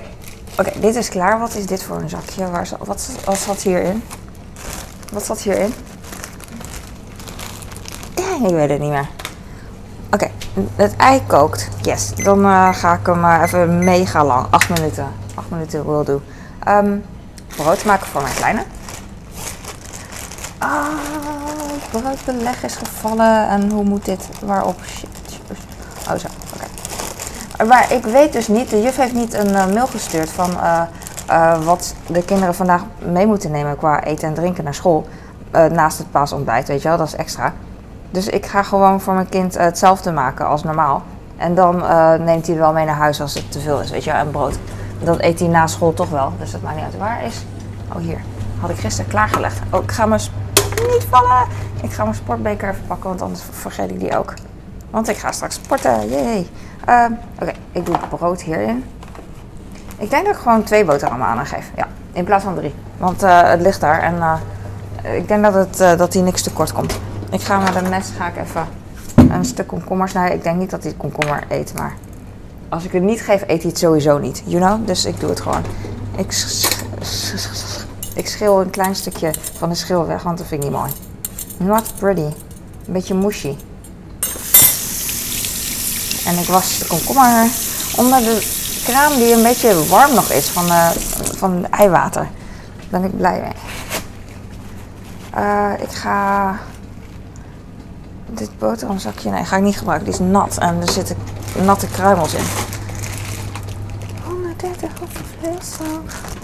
oké, 0.58 0.80
dit 0.80 0.94
is 0.96 1.08
klaar. 1.08 1.38
Wat 1.38 1.54
is 1.54 1.66
dit 1.66 1.82
voor 1.82 1.96
een 1.96 2.08
zakje? 2.08 2.50
Waar, 2.50 2.68
wat, 2.78 3.10
wat 3.24 3.38
zat 3.38 3.62
hierin? 3.62 4.02
Wat 5.12 5.24
zat 5.24 5.40
hierin? 5.40 5.74
Dang, 8.14 8.46
ik 8.48 8.54
weet 8.54 8.70
het 8.70 8.80
niet 8.80 8.90
meer. 8.90 9.08
Oké, 10.10 10.30
het 10.76 10.96
ei 10.96 11.22
kookt. 11.26 11.68
Yes. 11.82 12.14
Dan 12.14 12.44
eh, 12.44 12.68
ga 12.74 12.94
ik 12.94 13.06
hem 13.06 13.24
eh, 13.24 13.42
even 13.42 13.78
mega 13.84 14.24
lang. 14.24 14.46
Acht 14.50 14.68
minuten. 14.68 15.06
Acht 15.34 15.50
minuten 15.50 15.86
will 15.86 16.04
do. 16.04 16.20
ehm, 16.64 16.96
brood 17.56 17.84
maken 17.84 18.06
voor 18.06 18.22
mijn 18.22 18.34
kleine. 18.34 18.62
Ah, 20.58 20.86
broodbeleg 21.90 22.62
is 22.62 22.74
gevallen. 22.74 23.48
En 23.48 23.70
hoe 23.70 23.84
moet 23.84 24.04
dit? 24.04 24.28
Waarop? 24.40 24.80
Oh 26.10 26.16
zo, 26.18 26.26
oké. 26.54 27.64
Maar 27.64 27.92
ik 27.92 28.04
weet 28.04 28.32
dus 28.32 28.48
niet, 28.48 28.70
de 28.70 28.82
juf 28.82 28.96
heeft 28.96 29.12
niet 29.12 29.34
een 29.34 29.54
eh, 29.54 29.66
mail 29.66 29.86
gestuurd 29.86 30.30
van 30.30 30.50
eh, 31.28 31.52
eh, 31.52 31.64
wat 31.64 31.94
de 32.06 32.24
kinderen 32.24 32.54
vandaag 32.54 32.82
mee 33.12 33.26
moeten 33.26 33.50
nemen 33.50 33.76
qua 33.76 34.04
eten 34.04 34.28
en 34.28 34.34
drinken 34.34 34.64
naar 34.64 34.74
school. 34.74 35.08
naast 35.72 35.98
het 35.98 36.10
paasontbijt, 36.10 36.68
weet 36.68 36.82
je 36.82 36.88
wel, 36.88 36.96
dat 36.96 37.06
is 37.06 37.16
extra. 37.16 37.52
Dus 38.10 38.26
ik 38.26 38.46
ga 38.46 38.62
gewoon 38.62 39.00
voor 39.00 39.14
mijn 39.14 39.28
kind 39.28 39.58
hetzelfde 39.58 40.12
maken 40.12 40.46
als 40.46 40.62
normaal. 40.62 41.02
En 41.36 41.54
dan 41.54 41.76
neemt 42.24 42.46
hij 42.46 42.56
wel 42.56 42.72
mee 42.72 42.84
naar 42.84 42.94
huis 42.94 43.20
als 43.20 43.34
het 43.34 43.52
te 43.52 43.60
veel 43.60 43.80
is, 43.80 43.90
weet 43.90 44.04
je 44.04 44.10
wel, 44.10 44.20
en 44.20 44.30
brood. 44.30 44.58
Dat 45.02 45.20
eet 45.20 45.38
hij 45.38 45.48
na 45.48 45.66
school 45.66 45.94
toch 45.94 46.10
wel, 46.10 46.32
dus 46.38 46.50
dat 46.50 46.62
maakt 46.62 46.76
niet 46.76 46.84
uit. 46.84 46.96
Waar 46.98 47.24
is... 47.24 47.44
Oh, 47.94 48.00
hier. 48.00 48.20
Had 48.60 48.70
ik 48.70 48.76
gisteren 48.76 49.10
klaargelegd. 49.10 49.60
Oh, 49.70 49.82
ik 49.82 49.92
ga 49.92 50.06
mijn... 50.06 50.20
Niet 50.90 51.06
vallen! 51.10 51.46
Ik 51.82 51.92
ga 51.92 52.02
mijn 52.02 52.14
sportbeker 52.14 52.68
even 52.68 52.86
pakken, 52.86 53.08
want 53.08 53.22
anders 53.22 53.42
vergeet 53.50 53.90
ik 53.90 54.00
die 54.00 54.18
ook. 54.18 54.34
Want 54.90 55.08
ik 55.08 55.16
ga 55.16 55.32
straks 55.32 55.54
sporten. 55.54 56.08
Jee. 56.08 56.48
Uh, 56.88 57.04
Oké, 57.40 57.52
ik 57.72 57.86
doe 57.86 57.94
het 57.94 58.08
brood 58.08 58.42
hierin. 58.42 58.84
Ik 59.98 60.10
denk 60.10 60.26
dat 60.26 60.34
ik 60.34 60.40
gewoon 60.40 60.62
twee 60.62 60.84
boterhammen 60.84 61.26
aan 61.26 61.46
geef. 61.46 61.70
Ja, 61.76 61.88
in 62.12 62.24
plaats 62.24 62.44
van 62.44 62.54
drie. 62.54 62.74
Want 62.96 63.22
uh, 63.22 63.42
het 63.42 63.60
ligt 63.60 63.80
daar 63.80 64.02
en 64.02 64.14
uh, 64.14 64.34
ik 65.14 65.28
denk 65.28 65.42
dat, 65.42 65.54
het, 65.54 65.80
uh, 65.80 65.96
dat 65.96 66.12
hij 66.12 66.22
niks 66.22 66.42
tekort 66.42 66.72
komt. 66.72 66.98
Ik 67.30 67.40
ga 67.40 67.58
met 67.58 67.74
een 67.74 67.88
mes 67.88 68.10
ga 68.18 68.28
ik 68.28 68.36
even 68.36 68.66
een 69.30 69.44
stuk 69.44 69.66
komkommer 69.66 70.08
snijden. 70.08 70.36
Ik 70.36 70.42
denk 70.42 70.58
niet 70.58 70.70
dat 70.70 70.82
hij 70.82 70.94
komkommer 70.96 71.44
eet, 71.48 71.72
maar 71.76 71.94
als 72.68 72.84
ik 72.84 72.92
het 72.92 73.02
niet 73.02 73.20
geef, 73.20 73.42
eet 73.42 73.62
hij 73.62 73.70
het 73.70 73.78
sowieso 73.78 74.18
niet. 74.18 74.42
You 74.44 74.62
know? 74.62 74.86
Dus 74.86 75.04
ik 75.04 75.20
doe 75.20 75.28
het 75.30 75.40
gewoon. 75.40 75.62
Ik, 76.16 76.26
ik 78.14 78.28
schil 78.28 78.60
een 78.60 78.70
klein 78.70 78.94
stukje 78.94 79.30
van 79.56 79.68
de 79.68 79.74
schil 79.74 80.06
weg, 80.06 80.22
want 80.22 80.38
dat 80.38 80.46
vind 80.46 80.64
ik 80.64 80.70
niet 80.70 80.78
mooi. 80.78 80.92
Not 81.56 81.94
pretty. 81.98 82.20
Een 82.20 82.92
beetje 82.92 83.14
mushy. 83.14 83.56
En 86.26 86.38
ik 86.38 86.46
was 86.46 86.78
de 86.78 86.86
komkommer 86.86 87.50
onder 87.96 88.18
de 88.18 88.66
kraan 88.88 89.16
die 89.16 89.34
een 89.34 89.42
beetje 89.42 89.86
warm 89.86 90.14
nog 90.14 90.30
is 90.30 90.48
van, 90.48 90.66
uh, 90.66 90.90
van 91.36 91.66
eiwater. 91.70 92.28
Daar 92.90 93.00
ben 93.00 93.10
ik 93.10 93.16
blij 93.16 93.40
mee. 93.40 93.52
Uh, 95.44 95.82
ik 95.82 95.90
ga 95.90 96.56
dit 98.26 98.50
boterhamzakje, 98.58 99.30
nee, 99.30 99.44
ga 99.44 99.56
ik 99.56 99.62
niet 99.62 99.78
gebruiken. 99.78 100.10
Die 100.10 100.20
is 100.20 100.26
nat 100.30 100.58
en 100.58 100.80
er 100.80 100.90
zitten 100.90 101.16
natte 101.64 101.86
kruimels 101.86 102.34
in. 102.34 102.44
130 104.24 104.90
veel 105.40 105.88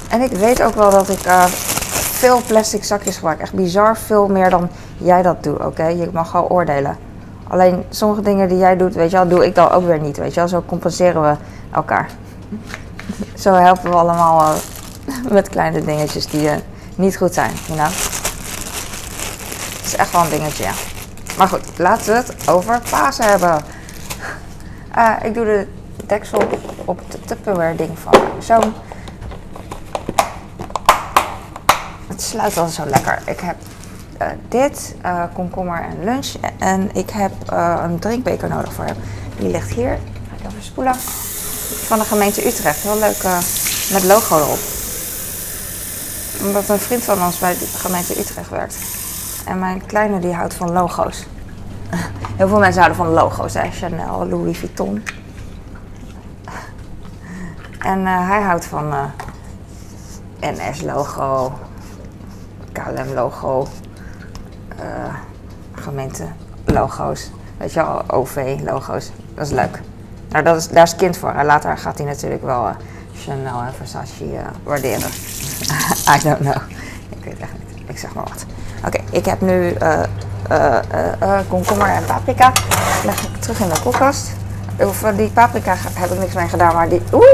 En 0.08 0.20
ik 0.20 0.32
weet 0.32 0.62
ook 0.62 0.74
wel 0.74 0.90
dat 0.90 1.08
ik 1.08 1.26
uh, 1.26 1.44
veel 1.44 2.40
plastic 2.46 2.84
zakjes 2.84 3.16
gebruik. 3.16 3.40
Echt 3.40 3.52
bizar 3.52 3.96
veel 3.96 4.28
meer 4.28 4.50
dan 4.50 4.68
jij 4.96 5.22
dat 5.22 5.42
doet, 5.42 5.64
oké? 5.64 5.86
Je 5.86 6.08
mag 6.12 6.32
wel 6.32 6.50
oordelen. 6.50 6.96
Alleen 7.48 7.84
sommige 7.88 8.22
dingen 8.22 8.48
die 8.48 8.58
jij 8.58 8.76
doet, 8.76 8.94
weet 8.94 9.10
je 9.10 9.16
wel, 9.16 9.28
doe 9.28 9.46
ik 9.46 9.54
dan 9.54 9.70
ook 9.70 9.86
weer 9.86 10.00
niet, 10.00 10.16
weet 10.16 10.34
je 10.34 10.40
wel. 10.40 10.48
Zo 10.48 10.62
compenseren 10.66 11.22
we 11.22 11.36
elkaar. 11.72 12.10
Zo 13.38 13.52
helpen 13.52 13.90
we 13.90 13.96
allemaal 13.96 14.54
uh, 15.06 15.14
met 15.30 15.49
kleine 15.49 15.84
dingetjes 15.84 16.26
die 16.26 16.42
uh, 16.42 16.52
niet 16.94 17.16
goed 17.16 17.34
zijn, 17.34 17.52
you. 17.66 17.80
Het 17.80 17.92
is 19.84 19.96
echt 19.96 20.12
wel 20.12 20.23
een 20.23 20.30
dingetje. 20.30 20.66
Maar 21.38 21.49
goed, 21.49 21.78
laten 21.78 22.06
we 22.06 22.12
het 22.12 22.49
over 22.49 22.80
Pasen 22.90 23.25
hebben. 23.25 23.64
Uh, 24.96 25.12
ik 25.23 25.34
doe 25.34 25.44
de 25.44 25.66
deksel 26.06 26.42
op 26.84 27.00
het 27.08 27.26
Tupperware 27.26 27.76
ding 27.76 27.99
van 27.99 28.14
zoon. 28.38 28.73
Het 32.06 32.23
sluit 32.23 32.56
al 32.56 32.66
zo 32.66 32.87
lekker. 32.87 33.23
Ik 33.26 33.40
heb 33.40 33.56
dit, 34.49 34.94
uh, 35.04 35.23
komkommer 35.34 35.82
en 35.82 36.04
lunch. 36.04 36.32
En 36.58 36.90
ik 36.94 37.11
heb 37.11 37.32
een 37.82 37.99
drinkbeker 37.99 38.49
nodig 38.49 38.73
voor 38.73 38.84
hem. 38.84 38.96
Die 39.38 39.49
ligt 39.49 39.70
hier. 39.70 39.99
Ga 40.28 40.34
ik 40.38 40.50
even 40.50 40.62
spoelen. 40.62 40.94
Van 41.84 41.98
de 41.98 42.04
gemeente 42.04 42.46
Utrecht. 42.46 42.82
Heel 42.82 42.98
leuk 42.98 43.22
met 43.92 44.04
logo 44.04 44.38
erop. 44.38 44.58
Omdat 46.40 46.68
een 46.68 46.78
vriend 46.78 47.02
van 47.02 47.22
ons 47.22 47.38
bij 47.38 47.58
de 47.58 47.66
gemeente 47.66 48.18
Utrecht 48.20 48.50
werkt. 48.50 48.76
En 49.46 49.58
mijn 49.58 49.86
kleine 49.86 50.18
die 50.18 50.32
houdt 50.32 50.54
van 50.54 50.72
logo's. 50.72 51.26
Heel 52.36 52.48
veel 52.48 52.58
mensen 52.58 52.82
houden 52.82 53.04
van 53.04 53.14
logo's. 53.14 53.54
Hè? 53.54 53.70
Chanel, 53.70 54.26
Louis 54.26 54.58
Vuitton. 54.58 55.02
En 57.78 58.06
hij 58.06 58.40
houdt 58.40 58.64
van 58.64 58.94
NS-logo, 60.40 61.52
KLM-logo, 62.72 63.66
uh, 64.80 65.14
gemeente 65.72 66.26
logo's. 66.64 67.30
Weet 67.56 67.72
je 67.72 67.80
wel, 67.80 68.02
OV-logo's. 68.10 69.10
Dat 69.34 69.46
is 69.46 69.52
leuk. 69.52 69.80
Nou, 70.34 70.46
dat 70.46 70.56
is, 70.56 70.68
daar 70.68 70.82
is 70.82 70.96
kind 70.96 71.16
voor. 71.16 71.34
Later 71.44 71.78
gaat 71.78 71.98
hij 71.98 72.06
natuurlijk 72.06 72.42
wel 72.42 72.66
uh, 72.66 72.74
Chanel 73.16 73.60
en 73.60 73.74
Versace 73.76 74.24
uh, 74.24 74.40
waarderen. 74.62 75.08
I 76.14 76.18
don't 76.22 76.38
know. 76.38 76.56
Ik 77.08 77.24
weet 77.24 77.38
echt 77.38 77.50
niet. 77.52 77.82
Ik 77.86 77.98
zeg 77.98 78.14
maar 78.14 78.24
wat. 78.24 78.44
Oké, 78.86 78.98
ik 79.10 79.24
heb 79.24 79.40
nu 79.40 79.76
komkommer 81.48 81.86
en 81.86 82.04
paprika. 82.04 82.52
Leg 83.04 83.22
ik 83.22 83.36
terug 83.36 83.60
in 83.60 83.68
de 83.68 83.80
koelkast. 83.82 84.32
Of 84.78 85.00
die 85.16 85.30
paprika 85.30 85.74
heb 85.78 86.10
ik 86.10 86.18
niks 86.18 86.34
mee 86.34 86.48
gedaan, 86.48 86.74
maar 86.74 86.88
die... 86.88 87.02
Oeh, 87.12 87.24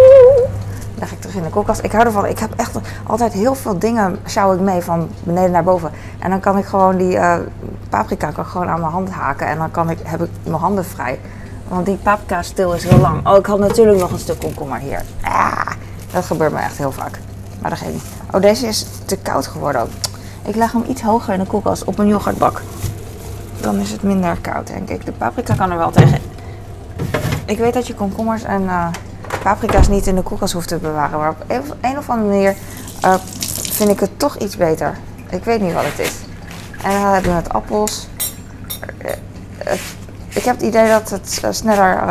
leg 0.94 1.12
ik 1.12 1.20
terug 1.20 1.34
in 1.34 1.42
de 1.42 1.48
koelkast. 1.48 1.82
Ik 1.82 1.92
hou 1.92 2.04
ervan. 2.04 2.26
Ik 2.26 2.38
heb 2.38 2.52
echt 2.56 2.78
altijd 3.06 3.32
heel 3.32 3.54
veel 3.54 3.78
dingen 3.78 4.18
sjouw 4.26 4.52
ik 4.52 4.60
mee 4.60 4.80
van 4.80 5.10
beneden 5.22 5.50
naar 5.50 5.64
boven. 5.64 5.90
En 6.18 6.30
dan 6.30 6.40
kan 6.40 6.58
ik 6.58 6.64
gewoon 6.64 6.96
die 6.96 7.18
paprika 7.88 8.30
kan 8.30 8.46
gewoon 8.46 8.68
aan 8.68 8.80
mijn 8.80 8.92
hand 8.92 9.10
haken. 9.10 9.46
En 9.46 9.58
dan 9.58 9.70
kan 9.70 9.90
ik, 9.90 9.98
heb 10.02 10.22
ik 10.22 10.30
mijn 10.42 10.60
handen 10.60 10.84
vrij. 10.84 11.18
Want 11.70 11.86
die 11.86 11.96
paprika 11.96 12.42
stil 12.42 12.72
is 12.72 12.84
heel 12.84 12.98
lang. 12.98 13.26
Oh, 13.26 13.36
ik 13.36 13.46
had 13.46 13.58
natuurlijk 13.58 13.98
nog 13.98 14.10
een 14.10 14.18
stuk 14.18 14.38
komkommer 14.38 14.78
hier. 14.78 15.02
Ah, 15.22 15.70
dat 16.12 16.24
gebeurt 16.24 16.52
me 16.52 16.58
echt 16.58 16.78
heel 16.78 16.92
vaak. 16.92 17.20
Maar 17.60 17.70
dat 17.70 17.78
geeft 17.78 17.92
niet. 17.92 18.02
Oh, 18.32 18.40
deze 18.40 18.66
is 18.66 18.86
te 19.04 19.16
koud 19.16 19.46
geworden 19.46 19.80
ook. 19.80 19.90
Ik 20.42 20.54
leg 20.54 20.72
hem 20.72 20.84
iets 20.88 21.02
hoger 21.02 21.32
in 21.34 21.40
de 21.40 21.46
koelkast 21.46 21.84
op 21.84 21.98
een 21.98 22.06
yoghurtbak. 22.06 22.62
Dan 23.60 23.78
is 23.78 23.90
het 23.90 24.02
minder 24.02 24.36
koud, 24.40 24.66
denk 24.66 24.88
ik. 24.88 25.04
De 25.04 25.12
paprika 25.12 25.54
kan 25.54 25.70
er 25.70 25.78
wel 25.78 25.90
tegen. 25.90 26.18
Ik 27.44 27.58
weet 27.58 27.74
dat 27.74 27.86
je 27.86 27.94
komkommers 27.94 28.42
en... 28.42 28.62
Uh, 28.62 28.86
paprika's 29.42 29.88
niet 29.88 30.06
in 30.06 30.14
de 30.14 30.22
koelkast 30.22 30.52
hoeft 30.52 30.68
te 30.68 30.76
bewaren. 30.76 31.18
Maar 31.18 31.30
op 31.30 31.76
een 31.80 31.98
of 31.98 32.10
andere 32.10 32.28
manier 32.28 32.56
uh, 33.04 33.14
vind 33.52 33.90
ik 33.90 34.00
het 34.00 34.18
toch 34.18 34.36
iets 34.36 34.56
beter. 34.56 34.98
Ik 35.28 35.44
weet 35.44 35.60
niet 35.60 35.72
wat 35.72 35.84
het 35.84 35.98
is. 35.98 36.14
En 36.82 36.90
dan 36.90 37.12
hebben 37.12 37.30
we 37.30 37.36
met 37.36 37.48
appels. 37.48 38.08
Uh, 39.04 39.72
ik 40.34 40.44
heb 40.44 40.54
het 40.54 40.64
idee 40.64 40.88
dat 40.88 41.10
het 41.10 41.40
sneller 41.50 42.02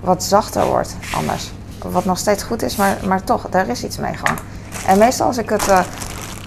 wat 0.00 0.22
zachter 0.22 0.66
wordt 0.66 0.96
anders. 1.14 1.50
Wat 1.78 2.04
nog 2.04 2.18
steeds 2.18 2.42
goed 2.42 2.62
is, 2.62 2.76
maar, 2.76 2.96
maar 3.06 3.24
toch, 3.24 3.46
daar 3.50 3.68
is 3.68 3.84
iets 3.84 3.96
mee 3.96 4.14
gewoon. 4.14 4.38
En 4.86 4.98
meestal 4.98 5.26
als 5.26 5.38
ik 5.38 5.50
het, 5.50 5.72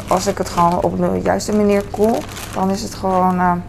als 0.08 0.28
ik 0.28 0.38
het 0.38 0.50
gewoon 0.50 0.82
op 0.82 0.98
de 0.98 1.20
juiste 1.24 1.56
manier 1.56 1.84
koel, 1.84 2.18
dan 2.54 2.70
is 2.70 2.82
het 2.82 2.94
gewoon 2.94 3.62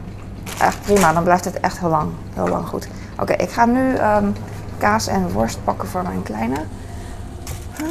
echt 0.58 0.80
prima. 0.80 1.12
Dan 1.12 1.22
blijft 1.22 1.44
het 1.44 1.60
echt 1.60 1.78
heel 1.78 1.88
lang, 1.88 2.10
heel 2.34 2.48
lang 2.48 2.66
goed. 2.66 2.88
Oké, 3.18 3.32
ik 3.32 3.50
ga 3.50 3.64
nu 3.64 3.98
um, 3.98 4.34
kaas 4.78 5.06
en 5.06 5.32
worst 5.32 5.64
pakken 5.64 5.88
voor 5.88 6.02
mijn 6.02 6.22
kleine. 6.22 6.56
Uh, 7.82 7.88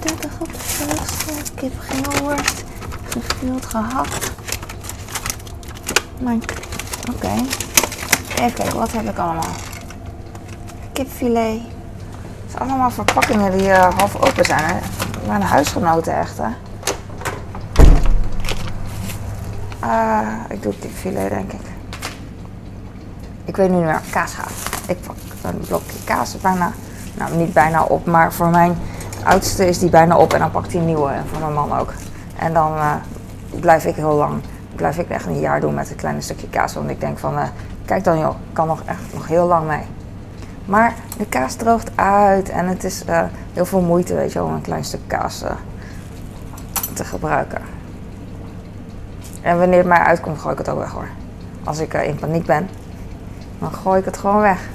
30 0.00 0.30
op 0.38 0.48
de 0.52 1.50
kip, 1.54 1.72
geen 1.78 2.24
worst, 2.24 2.64
gevild, 3.08 3.66
gehakt. 3.66 4.30
Mijn... 6.18 6.42
Oké. 7.14 7.34
Even 8.38 8.52
kijken, 8.52 8.78
wat 8.78 8.92
heb 8.92 9.08
ik 9.08 9.18
allemaal? 9.18 9.50
Kipfilet. 10.92 11.60
Het 12.42 12.56
zijn 12.56 12.68
allemaal 12.68 12.90
verpakkingen 12.90 13.58
die 13.58 13.68
uh, 13.68 13.94
half 13.96 14.16
open 14.16 14.44
zijn. 14.44 14.64
Hè? 14.64 14.74
Mijn 15.26 15.42
huisgenoten 15.42 16.18
echt, 16.18 16.38
hè. 16.38 16.48
Uh, 19.84 20.28
ik 20.48 20.62
doe 20.62 20.78
kipfilet, 20.78 21.28
denk 21.28 21.52
ik. 21.52 21.60
Ik 23.44 23.56
weet 23.56 23.70
nu 23.70 23.76
niet 23.76 23.84
meer. 23.84 24.00
Kaas 24.10 24.34
gaat. 24.34 24.52
Ik 24.86 25.00
pak 25.06 25.16
een 25.42 25.58
blokje 25.58 26.04
kaas 26.04 26.40
bijna, 26.40 26.72
nou 27.14 27.36
niet 27.36 27.52
bijna 27.52 27.82
op, 27.82 28.06
maar 28.06 28.32
voor 28.32 28.48
mijn 28.48 28.78
oudste 29.24 29.66
is 29.66 29.78
die 29.78 29.90
bijna 29.90 30.16
op 30.16 30.32
en 30.32 30.38
dan 30.38 30.50
pakt 30.50 30.72
hij 30.72 30.80
een 30.80 30.86
nieuwe 30.86 31.10
en 31.10 31.24
voor 31.30 31.40
mijn 31.40 31.52
man 31.52 31.78
ook. 31.78 31.92
En 32.36 32.52
dan 32.52 32.72
uh, 32.76 32.94
blijf 33.60 33.84
ik 33.84 33.94
heel 33.94 34.14
lang, 34.14 34.42
blijf 34.74 34.98
ik 34.98 35.08
echt 35.08 35.26
een 35.26 35.40
jaar 35.40 35.60
doen 35.60 35.74
met 35.74 35.90
een 35.90 35.96
kleine 35.96 36.20
stukje 36.20 36.48
kaas, 36.48 36.74
want 36.74 36.90
ik 36.90 37.00
denk 37.00 37.18
van, 37.18 37.34
kijk 37.88 38.04
dan 38.04 38.18
joh, 38.18 38.34
kan 38.52 38.66
nog 38.66 38.82
echt 38.84 39.14
nog 39.14 39.26
heel 39.26 39.46
lang 39.46 39.66
mee. 39.66 39.82
Maar 40.64 40.94
de 41.18 41.26
kaas 41.26 41.54
droogt 41.54 41.90
uit 41.94 42.48
en 42.48 42.66
het 42.66 42.84
is 42.84 43.02
uh, 43.08 43.22
heel 43.52 43.66
veel 43.66 43.80
moeite, 43.80 44.14
weet 44.14 44.32
je 44.32 44.42
om 44.42 44.52
een 44.52 44.60
klein 44.60 44.84
stuk 44.84 45.00
kaas 45.06 45.44
te 46.92 47.04
gebruiken. 47.04 47.60
En 49.42 49.58
wanneer 49.58 49.78
het 49.78 49.86
mij 49.86 49.98
uitkomt, 49.98 50.38
gooi 50.38 50.52
ik 50.52 50.58
het 50.58 50.68
ook 50.68 50.78
weg 50.78 50.90
hoor. 50.90 51.08
Als 51.64 51.78
ik 51.78 51.94
in 51.94 52.18
paniek 52.18 52.46
ben, 52.46 52.68
dan 53.58 53.72
gooi 53.72 53.98
ik 53.98 54.04
het 54.04 54.16
gewoon 54.16 54.40
weg. 54.40 54.68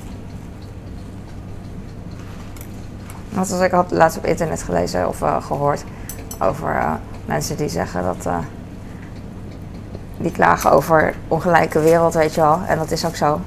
Want 3.30 3.48
zoals 3.48 3.64
ik 3.64 3.72
had 3.72 3.92
laatst 3.92 4.18
op 4.18 4.26
internet 4.26 4.64
gelezen 4.64 5.08
of 5.08 5.18
gehoord, 5.40 5.84
over 6.40 6.76
eh, 6.76 6.94
mensen 7.26 7.58
die 7.58 7.70
zeggen 7.70 8.04
dat. 8.04 8.28
Die 10.24 10.32
klagen 10.32 10.72
over 10.72 11.14
ongelijke 11.28 11.80
wereld, 11.80 12.14
weet 12.14 12.34
je 12.36 12.42
wel. 12.42 12.60
En 12.68 12.78
dat 12.78 12.92
is 12.92 13.06
ook 13.06 13.16
zo. 13.16 13.40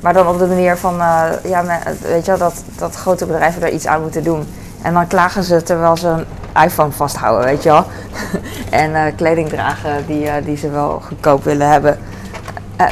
Maar 0.00 0.12
dan 0.12 0.28
op 0.28 0.38
de 0.38 0.46
manier 0.46 0.76
van, 0.76 1.00
eh, 1.00 1.24
ja, 1.44 1.64
weet 2.02 2.24
je 2.24 2.30
wel, 2.30 2.38
dat, 2.38 2.62
dat 2.76 2.94
grote 2.94 3.26
bedrijven 3.26 3.62
er 3.62 3.72
iets 3.72 3.86
aan 3.86 4.02
moeten 4.02 4.22
doen. 4.22 4.46
En 4.82 4.92
dan 4.92 5.06
klagen 5.06 5.44
ze 5.44 5.62
terwijl 5.62 5.96
ze 5.96 6.08
een 6.08 6.26
iPhone 6.64 6.90
vasthouden, 6.90 7.44
weet 7.44 7.62
je 7.62 7.68
wel. 7.68 7.84
en 8.80 8.94
eh, 8.94 9.16
kleding 9.16 9.48
dragen 9.48 10.06
die, 10.06 10.28
eh, 10.28 10.44
die 10.44 10.56
ze 10.56 10.70
wel 10.70 11.00
goedkoop 11.00 11.44
willen 11.44 11.70
hebben. 11.70 11.98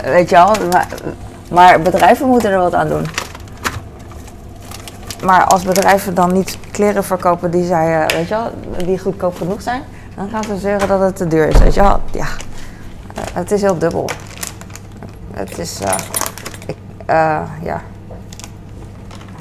Weet 0.03 0.31
je 0.31 0.37
wel, 0.37 0.53
maar, 1.51 1.81
bedrijven 1.81 2.29
moeten 2.29 2.51
er 2.51 2.59
wat 2.59 2.75
aan 2.75 2.89
doen. 2.89 3.07
Maar 5.25 5.45
als 5.45 5.63
bedrijven 5.63 6.15
dan 6.15 6.33
niet 6.33 6.59
kleren 6.71 7.05
verkopen 7.05 7.51
die, 7.51 7.67
zij, 7.67 8.07
weet 8.15 8.29
je 8.29 8.35
wel, 8.35 8.51
die 8.85 8.99
goedkoop 8.99 9.37
genoeg 9.37 9.63
zijn, 9.63 9.83
dan 10.17 10.29
gaan 10.29 10.45
ze 10.45 10.57
zeuren 10.57 10.89
dat 10.89 11.01
het 11.01 11.17
te 11.17 11.27
duur 11.27 11.49
is, 11.49 11.59
weet 11.59 11.75
je 11.75 11.81
wel. 11.81 12.01
Ja, 12.11 12.27
het 13.39 13.51
is 13.51 13.63
heel 13.63 13.79
dubbel. 13.79 14.11
Het 15.31 15.59
is, 15.59 15.81
eh, 15.81 15.95
ik, 16.67 16.77
eh, 17.07 17.43
ja, 17.63 17.83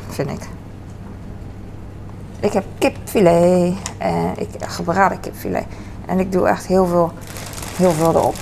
vind 0.09 0.29
ik. 0.29 0.47
Ik 2.39 2.53
heb 2.53 2.65
kipfilet 2.77 3.73
en 3.97 4.33
ik 4.35 4.49
gebraden 4.59 5.19
kipfilet. 5.19 5.65
En 6.05 6.19
ik 6.19 6.31
doe 6.31 6.47
echt 6.47 6.65
heel 6.65 6.85
veel, 6.85 7.11
heel 7.75 7.91
veel 7.91 8.09
erop. 8.09 8.35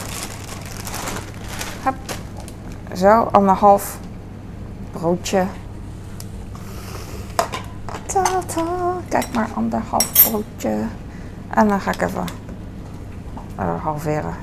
Hup. 1.83 1.95
Zo, 2.93 3.27
anderhalf 3.31 3.97
broodje. 4.91 5.45
Ta 8.05 8.23
ta, 8.45 8.63
kijk 9.07 9.33
maar, 9.33 9.49
anderhalf 9.53 10.29
broodje. 10.29 10.85
En 11.49 11.67
dan 11.67 11.81
ga 11.81 11.91
ik 11.91 12.01
even 12.01 12.25
eh, 13.55 13.83
halveren. 13.83 14.35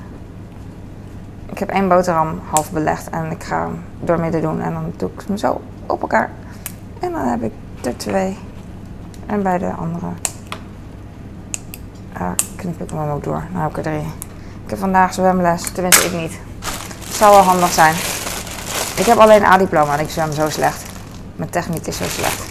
Ik 1.53 1.59
heb 1.59 1.69
één 1.69 1.87
boterham 1.87 2.41
half 2.49 2.71
belegd 2.71 3.09
en 3.09 3.31
ik 3.31 3.43
ga 3.43 3.59
hem 3.59 3.83
doormidden 3.99 4.41
doen. 4.41 4.61
En 4.61 4.73
dan 4.73 4.93
doe 4.97 5.09
ik 5.15 5.23
hem 5.27 5.37
zo 5.37 5.61
op 5.85 6.01
elkaar. 6.01 6.29
En 6.99 7.11
dan 7.11 7.27
heb 7.27 7.43
ik 7.43 7.51
er 7.81 7.97
twee. 7.97 8.37
En 9.25 9.43
bij 9.43 9.57
de 9.57 9.71
andere 9.71 10.05
ah, 12.13 12.31
knip 12.55 12.81
ik 12.81 12.89
hem 12.89 13.09
ook 13.09 13.23
door. 13.23 13.43
Dan 13.51 13.61
heb 13.61 13.69
ik 13.69 13.77
er 13.77 13.83
drie. 13.83 14.07
Ik 14.63 14.69
heb 14.69 14.79
vandaag 14.79 15.13
zwemles, 15.13 15.71
tenminste 15.71 16.05
ik 16.05 16.13
niet. 16.13 16.39
Het 17.05 17.15
zou 17.15 17.31
wel 17.31 17.43
handig 17.43 17.71
zijn. 17.71 17.95
Ik 18.95 19.05
heb 19.05 19.17
alleen 19.17 19.43
een 19.43 19.51
A-diploma 19.51 19.93
en 19.93 19.99
ik 19.99 20.09
zwem 20.09 20.31
zo 20.31 20.49
slecht. 20.49 20.83
Mijn 21.35 21.49
techniek 21.49 21.87
is 21.87 21.97
zo 21.97 22.05
slecht. 22.07 22.43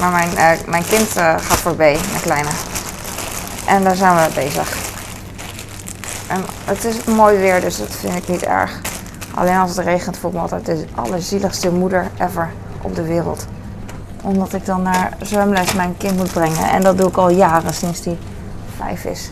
Maar 0.00 0.10
mijn, 0.10 0.36
eh, 0.36 0.66
mijn 0.66 0.84
kind 0.84 1.16
eh, 1.16 1.34
gaat 1.38 1.58
voor 1.58 1.74
B, 1.74 1.78
mijn 1.78 2.20
kleine. 2.22 2.50
En 3.66 3.84
daar 3.84 3.96
zijn 3.96 4.16
we 4.16 4.34
bezig. 4.34 4.87
En 6.28 6.44
het 6.64 6.84
is 6.84 7.04
mooi 7.04 7.38
weer, 7.38 7.60
dus 7.60 7.78
dat 7.78 7.90
vind 7.90 8.14
ik 8.14 8.28
niet 8.28 8.42
erg. 8.42 8.80
Alleen 9.34 9.56
als 9.56 9.76
het 9.76 9.86
regent 9.86 10.16
voel 10.16 10.30
ik 10.30 10.36
me 10.36 10.42
altijd 10.42 10.66
de 10.66 10.84
allerzieligste 10.94 11.72
moeder 11.72 12.10
ever 12.20 12.50
op 12.82 12.94
de 12.94 13.02
wereld. 13.02 13.46
Omdat 14.22 14.52
ik 14.52 14.66
dan 14.66 14.82
naar 14.82 15.16
zwemles 15.22 15.74
mijn 15.74 15.96
kind 15.96 16.16
moet 16.16 16.32
brengen. 16.32 16.70
En 16.70 16.82
dat 16.82 16.98
doe 16.98 17.08
ik 17.08 17.16
al 17.16 17.30
jaren, 17.30 17.74
sinds 17.74 18.00
die 18.00 18.18
vijf 18.76 19.04
is. 19.04 19.30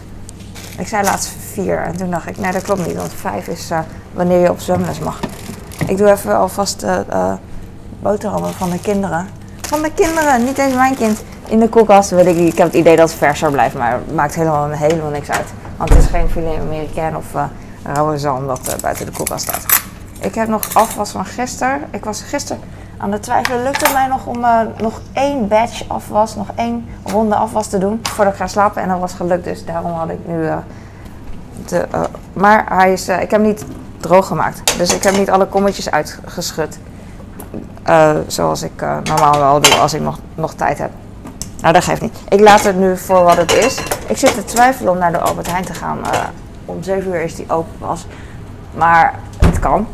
Ik 0.78 0.88
zei 0.88 1.04
laatst 1.04 1.32
vier 1.52 1.78
en 1.82 1.96
toen 1.96 2.10
dacht 2.10 2.28
ik, 2.28 2.38
nee 2.38 2.52
dat 2.52 2.62
klopt 2.62 2.86
niet. 2.86 2.96
Want 2.96 3.12
vijf 3.12 3.48
is 3.48 3.70
eh, 3.70 3.78
wanneer 4.12 4.40
je 4.40 4.50
op 4.50 4.60
zwemles 4.60 4.98
mag. 4.98 5.20
Ik 5.86 5.96
doe 5.96 6.10
even 6.10 6.36
alvast 6.36 6.82
eh 6.82 6.98
eh, 7.08 7.32
boterhammen 8.02 8.52
van 8.52 8.70
de 8.70 8.80
kinderen. 8.80 9.28
Van 9.60 9.82
de 9.82 9.92
kinderen, 9.94 10.44
niet 10.44 10.58
eens 10.58 10.74
mijn 10.74 10.94
kind. 10.94 11.22
In 11.46 11.58
de 11.58 11.68
koelkast 11.68 12.10
weet 12.10 12.26
ik. 12.26 12.36
Ik 12.36 12.58
heb 12.58 12.66
het 12.66 12.76
idee 12.76 12.96
dat 12.96 13.08
het 13.08 13.18
verser 13.18 13.50
blijft, 13.50 13.74
maar 13.74 13.92
het 13.92 14.14
maakt 14.14 14.34
helemaal, 14.34 14.68
helemaal 14.68 15.10
niks 15.10 15.30
uit. 15.30 15.46
Want 15.76 15.88
het 15.88 15.98
is 15.98 16.06
geen 16.06 16.28
filet 16.28 16.60
Amerikaan 16.60 17.16
of 17.16 17.34
eh 17.34 17.44
rauwe 17.92 18.18
zalm 18.18 18.46
dat 18.46 18.68
eh, 18.68 18.78
buiten 18.80 19.06
de 19.06 19.12
koelkast 19.12 19.42
staat. 19.42 19.82
Ik 20.20 20.34
heb 20.34 20.48
nog 20.48 20.74
afwas 20.74 21.10
van 21.10 21.24
gisteren. 21.24 21.80
Ik 21.90 22.04
was 22.04 22.22
gisteren 22.22 22.62
aan 22.96 23.12
het 23.12 23.22
twijfelen. 23.22 23.62
Lukt 23.62 23.80
het 23.80 23.92
mij 23.92 24.06
nog 24.06 24.26
om 24.26 24.44
eh, 24.44 24.60
nog 24.80 25.00
één 25.12 25.48
batch 25.48 25.88
afwas, 25.88 26.34
nog 26.34 26.48
één 26.54 26.88
ronde 27.04 27.34
afwas 27.34 27.68
te 27.68 27.78
doen 27.78 28.00
voordat 28.02 28.32
ik 28.32 28.40
ga 28.40 28.46
slapen? 28.46 28.82
En 28.82 28.88
dat 28.88 29.00
was 29.00 29.12
gelukt, 29.12 29.44
dus 29.44 29.64
daarom 29.64 29.92
had 29.92 30.08
ik 30.08 30.18
nu 30.26 30.48
de, 31.66 31.86
maar 32.32 32.64
hij 32.68 32.92
is, 32.92 33.08
ik 33.08 33.30
heb 33.30 33.40
niet 33.40 33.64
droog 34.00 34.26
gemaakt. 34.26 34.78
Dus 34.78 34.94
ik 34.94 35.02
heb 35.02 35.16
niet 35.16 35.30
alle 35.30 35.46
kommetjes 35.46 35.90
uitgeschud. 35.90 36.78
Zoals 38.26 38.62
ik 38.62 38.80
normaal 39.04 39.38
wel 39.38 39.60
doe 39.60 39.74
als 39.74 39.94
ik 39.94 40.00
nog, 40.00 40.18
nog 40.34 40.54
tijd 40.54 40.78
heb. 40.78 40.90
Nou, 41.60 41.72
dat 41.72 41.84
geeft 41.84 42.00
niet. 42.00 42.18
Ik 42.28 42.40
laat 42.40 42.64
het 42.64 42.78
nu 42.78 42.96
voor 42.96 43.22
wat 43.22 43.36
het 43.36 43.52
is. 43.52 43.82
Ik 44.06 44.16
zit 44.16 44.34
te 44.34 44.44
twijfelen 44.44 44.92
om 44.92 44.98
naar 44.98 45.12
de 45.12 45.18
Albert 45.18 45.50
Heijn 45.50 45.64
te 45.64 45.74
gaan. 45.74 46.04
Eh, 46.04 46.20
om 46.64 46.82
7 46.82 47.12
uur 47.12 47.20
is 47.20 47.34
die 47.34 47.50
open 47.50 47.78
pas. 47.78 48.06
Maar 48.74 49.14
het 49.38 49.58
kan. 49.58 49.86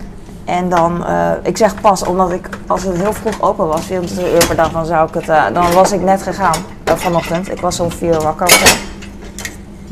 En 0.45 0.69
dan, 0.69 1.07
eh, 1.07 1.31
ik 1.43 1.57
zeg 1.57 1.81
pas, 1.81 2.05
omdat 2.05 2.33
ik, 2.33 2.49
als 2.67 2.83
het 2.83 2.97
heel 2.97 3.13
vroeg 3.13 3.41
open 3.41 3.67
was, 3.67 3.85
24 3.85 4.33
uur 4.35 4.47
per 4.47 4.57
dag, 4.57 4.73
dan 4.73 4.87
zou 4.87 5.09
ik 5.09 5.15
het, 5.15 5.29
eh, 5.29 5.45
dan 5.53 5.73
was 5.73 5.93
ik 5.93 6.01
net 6.01 6.23
gegaan 6.23 6.55
vanochtend. 6.85 7.51
Ik 7.51 7.61
was 7.61 7.81
om 7.81 7.91
4 7.91 8.13
uur 8.13 8.23
wakker. 8.23 8.79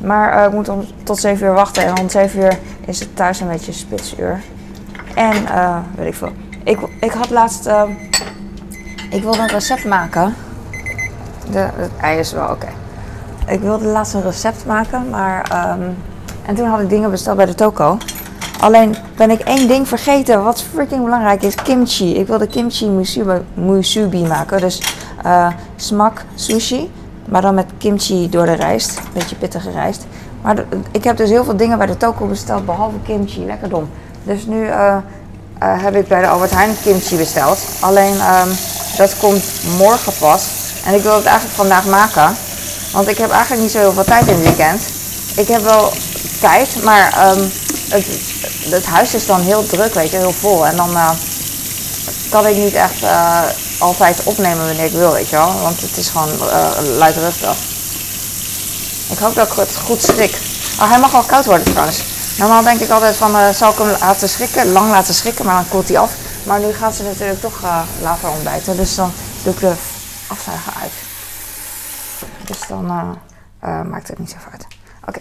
Maar 0.03 0.47
ik 0.47 0.53
moet 0.53 0.69
om, 0.69 0.85
tot 1.03 1.19
7 1.19 1.47
uur 1.47 1.53
wachten 1.53 1.85
en 1.85 1.99
om 1.99 2.09
7 2.09 2.41
uur 2.41 2.59
is 2.87 3.01
het 3.01 3.17
thuis 3.17 3.41
een 3.41 3.49
beetje 3.49 3.73
spitsuur. 3.73 4.41
En 5.15 5.35
weet 5.97 6.07
ik 6.07 6.15
veel. 6.15 6.33
Ik, 6.65 6.79
ik 7.01 7.13
had 7.13 7.31
laatst, 7.31 7.71
ik 9.11 9.23
wilde 9.23 9.39
een 9.39 9.49
recept 9.49 9.85
maken. 9.85 10.35
De, 11.51 11.59
het 11.59 11.91
ei 12.01 12.19
is 12.19 12.33
wel 12.33 12.49
oké. 12.49 12.80
Ik 13.51 13.61
wilde 13.61 13.85
laatst 13.85 14.15
een 14.15 14.23
recept 14.23 14.67
maken, 14.67 15.11
maar 15.11 15.51
ehm, 15.51 15.81
en 16.47 16.55
toen 16.55 16.67
had 16.69 16.81
ik 16.81 16.89
dingen 16.89 17.11
besteld 17.11 17.37
bij 17.37 17.47
de 17.47 17.55
toko. 17.55 17.99
Alleen 18.61 18.97
ben 19.17 19.31
ik 19.31 19.41
één 19.41 19.69
ding 19.69 19.89
vergeten, 19.89 20.45
wat 20.45 20.63
freaking 20.63 21.05
belangrijk 21.05 21.43
is, 21.43 21.55
kimchi. 21.55 22.17
Ik 22.17 22.27
wilde 22.27 22.47
kimchi 22.47 22.89
musubi, 23.55 24.27
maken, 24.27 24.61
dus 24.61 24.83
eh, 25.23 25.47
smak 25.77 26.25
sushi, 26.35 26.91
maar 27.29 27.43
dan 27.43 27.55
met 27.55 27.67
kimchi 27.79 28.29
door 28.29 28.47
de 28.47 28.53
rijst, 28.53 29.01
beetje 29.13 29.37
pittige 29.37 29.71
rijst. 29.71 30.07
Maar 30.43 30.65
ik 30.91 31.05
heb 31.05 31.17
dus 31.17 31.31
heel 31.31 31.45
veel 31.45 31.57
dingen 31.57 31.79
bij 31.79 31.87
de 31.87 31.97
toko 31.97 32.27
besteld, 32.27 32.67
behalve 32.67 32.97
kimchi, 33.05 33.45
lekker 33.45 33.69
dom. 33.69 33.89
Dus 34.23 34.47
nu 34.47 34.67
eh, 34.67 34.97
eh, 34.97 35.83
heb 35.83 35.95
ik 35.95 36.09
bij 36.09 36.21
de 36.21 36.29
Albert 36.29 36.51
Heijn 36.51 36.77
kimchi 36.83 37.17
besteld. 37.17 37.59
Alleen 37.81 38.15
ehm, 38.19 38.49
dat 38.97 39.19
komt 39.19 39.45
morgen 39.79 40.13
pas. 40.21 40.73
En 40.87 40.95
ik 40.95 41.03
wil 41.03 41.15
het 41.15 41.25
eigenlijk 41.25 41.57
vandaag 41.57 41.87
maken. 41.87 42.37
Want 42.93 43.09
ik 43.09 43.19
heb 43.19 43.31
eigenlijk 43.31 43.63
niet 43.63 43.71
zo 43.71 43.79
heel 43.79 43.93
veel 43.93 44.05
tijd 44.05 44.27
in 44.27 44.35
het 44.35 44.43
weekend. 44.43 44.83
Ik 45.35 45.49
heb 45.49 45.63
wel 45.63 45.93
tijd, 46.41 46.83
maar 46.83 47.13
ehm, 47.13 47.49
het, 47.89 48.07
het 48.71 48.87
huis 48.87 49.15
is 49.15 49.27
dan 49.27 49.41
heel 49.41 49.67
druk, 49.67 49.95
weet 49.95 50.11
je, 50.11 50.17
heel 50.17 50.33
vol. 50.33 50.67
En 50.67 50.77
dan 50.77 50.97
eh, 50.97 51.11
kan 52.29 52.47
ik 52.47 52.57
niet 52.57 52.75
echt 52.75 53.03
eh, 53.03 53.43
altijd 53.79 54.23
opnemen 54.25 54.67
wanneer 54.67 54.85
ik 54.85 54.93
wil, 54.93 55.13
weet 55.13 55.29
je 55.29 55.37
wel. 55.37 55.61
Want 55.61 55.81
het 55.81 55.97
is 55.97 56.09
gewoon 56.09 56.49
eh 56.51 56.69
luidruchtig. 56.99 57.57
Ik 59.11 59.19
hoop 59.19 59.35
dat 59.35 59.51
ik 59.51 59.57
het 59.57 59.77
goed 59.77 60.03
schrik. 60.03 60.39
Oh, 60.81 60.91
hij 60.91 60.99
mag 60.99 61.11
wel 61.11 61.23
koud 61.23 61.45
worden 61.45 61.71
trouwens. 61.71 62.03
Normaal 62.39 62.63
denk 62.63 62.81
ik 62.81 62.91
altijd 62.91 63.17
van, 63.17 63.55
zal 63.55 63.71
ik 63.73 63.79
hem 63.79 63.97
laten 64.01 64.29
schrikken, 64.29 64.73
lang 64.73 64.91
laten 64.91 65.15
schrikken, 65.15 65.45
maar 65.45 65.55
dan 65.55 65.69
koelt 65.69 65.89
hij 65.89 65.99
af. 65.99 66.11
Maar 66.43 66.61
nu 66.61 66.73
gaat 66.73 66.95
ze 66.97 67.03
natuurlijk 67.03 67.41
toch 67.41 67.61
later 68.03 68.29
ontbijten, 68.29 68.77
dus 68.77 68.95
dan 68.95 69.13
doe 69.43 69.53
ik 69.53 69.61
de 69.61 69.73
afzuiger 70.27 70.73
uit. 70.83 71.10
Dus 72.51 72.67
dan 72.67 72.91
eh, 72.91 73.11
eh, 73.59 73.87
maakt 73.87 74.09
het 74.09 74.19
niet 74.19 74.31
zoveel 74.31 74.53
uit. 74.53 74.67
Oké, 75.07 75.21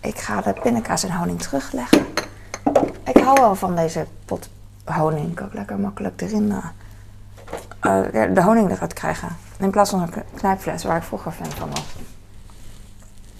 ik 0.00 0.18
ga 0.18 0.40
de 0.40 0.52
pindakaas 0.52 1.04
en 1.04 1.16
honing 1.16 1.42
terugleggen. 1.42 2.06
Ik 3.04 3.16
hou 3.16 3.40
wel 3.40 3.54
van 3.54 3.76
deze 3.76 4.06
pot 4.24 4.48
honing. 4.84 5.28
Ik 5.28 5.34
kan 5.34 5.46
ook 5.46 5.54
lekker 5.54 5.78
makkelijk 5.78 6.20
erin 6.20 6.54
eh, 7.80 8.02
de 8.34 8.42
honing 8.42 8.70
eruit 8.70 8.92
krijgen. 8.92 9.28
In 9.58 9.70
plaats 9.70 9.90
van 9.90 10.02
een 10.02 10.12
knijpfles 10.34 10.84
waar 10.84 10.96
ik 10.96 11.02
vroeger 11.02 11.32
fan 11.32 11.50
van 11.50 11.70
was. 11.70 11.96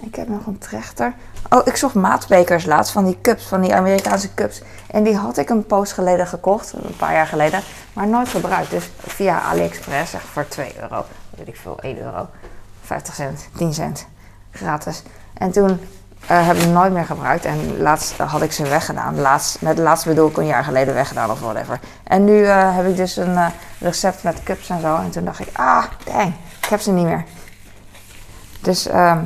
Ik 0.00 0.14
heb 0.14 0.28
nog 0.28 0.46
een 0.46 0.58
trechter. 0.58 1.14
Oh, 1.50 1.66
ik 1.66 1.76
zocht 1.76 1.94
maatbekers 1.94 2.64
laatst 2.64 2.92
van 2.92 3.04
die 3.04 3.18
cups, 3.20 3.46
van 3.46 3.60
die 3.60 3.74
Amerikaanse 3.74 4.34
cups. 4.34 4.62
En 4.86 5.02
die 5.02 5.16
had 5.16 5.36
ik 5.36 5.48
een 5.48 5.66
poos 5.66 5.92
geleden 5.92 6.26
gekocht, 6.26 6.72
een 6.72 6.96
paar 6.96 7.12
jaar 7.12 7.26
geleden, 7.26 7.60
maar 7.92 8.06
nooit 8.06 8.28
gebruikt. 8.28 8.70
Dus 8.70 8.90
via 8.98 9.40
AliExpress, 9.40 10.12
echt 10.12 10.24
voor 10.24 10.48
2 10.48 10.80
euro, 10.80 11.04
weet 11.36 11.48
ik 11.48 11.56
veel, 11.56 11.78
1 11.80 11.98
euro, 11.98 12.28
50 12.86 13.14
cent, 13.14 13.48
10 13.56 13.74
cent, 13.74 14.06
gratis. 14.50 15.02
En 15.34 15.50
toen 15.50 15.80
eh, 16.26 16.46
heb 16.46 16.56
ik 16.56 16.66
nooit 16.66 16.92
meer 16.92 17.04
gebruikt 17.04 17.44
en 17.44 17.78
laatst 17.78 18.16
had 18.16 18.42
ik 18.42 18.52
ze 18.52 18.62
weggedaan. 18.62 19.20
Laatst, 19.20 19.60
met 19.60 19.78
laatst 19.78 20.06
bedoel 20.06 20.28
ik 20.28 20.36
een 20.36 20.46
jaar 20.46 20.64
geleden 20.64 20.94
weggedaan 20.94 21.30
of 21.30 21.40
whatever. 21.40 21.80
En 22.04 22.24
nu 22.24 22.44
eh, 22.44 22.76
heb 22.76 22.86
ik 22.86 22.96
dus 22.96 23.16
een 23.16 23.36
eh, 23.36 23.46
recept 23.78 24.22
met 24.22 24.42
cups 24.42 24.68
en 24.68 24.80
zo. 24.80 24.96
En 24.96 25.10
toen 25.10 25.24
dacht 25.24 25.40
ik, 25.40 25.48
ah, 25.52 25.84
dang, 26.04 26.34
ik 26.62 26.68
heb 26.68 26.80
ze 26.80 26.92
niet 26.92 27.04
meer. 27.04 27.24
Dus 28.60 28.86
ehm 28.86 29.18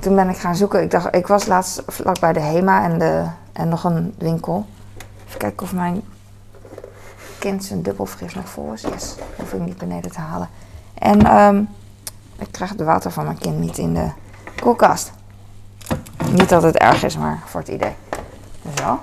toen 0.00 0.14
ben 0.14 0.28
ik 0.28 0.36
gaan 0.36 0.56
zoeken. 0.56 0.82
Ik 0.82 0.90
dacht, 0.90 1.14
ik 1.14 1.26
was 1.26 1.46
laatst 1.46 1.82
vlak 1.86 2.20
bij 2.20 2.32
de 2.32 2.40
Hema 2.40 2.84
en, 2.84 2.98
de, 2.98 3.24
en 3.52 3.68
nog 3.68 3.84
een 3.84 4.14
winkel. 4.18 4.66
Even 5.26 5.38
kijken 5.38 5.62
of 5.62 5.72
mijn 5.72 6.02
kind 7.38 7.64
zijn 7.64 7.82
dubbelfris 7.82 8.34
nog 8.34 8.48
vol 8.48 8.72
is. 8.72 8.82
Yes, 8.82 9.14
hoef 9.36 9.52
ik 9.52 9.60
niet 9.60 9.78
beneden 9.78 10.10
te 10.10 10.20
halen. 10.20 10.48
En 10.98 11.26
ehm, 11.26 11.62
Ik 12.40 12.52
krijg 12.52 12.70
het 12.70 12.80
water 12.80 13.10
van 13.10 13.24
mijn 13.24 13.38
kind 13.38 13.58
niet 13.58 13.78
in 13.78 13.94
de 13.94 14.10
koelkast. 14.60 15.12
Niet 16.30 16.48
dat 16.48 16.62
het 16.62 16.76
erg 16.76 17.02
is, 17.02 17.16
maar 17.16 17.42
voor 17.44 17.60
het 17.60 17.68
idee. 17.68 17.94
Zo. 18.74 19.00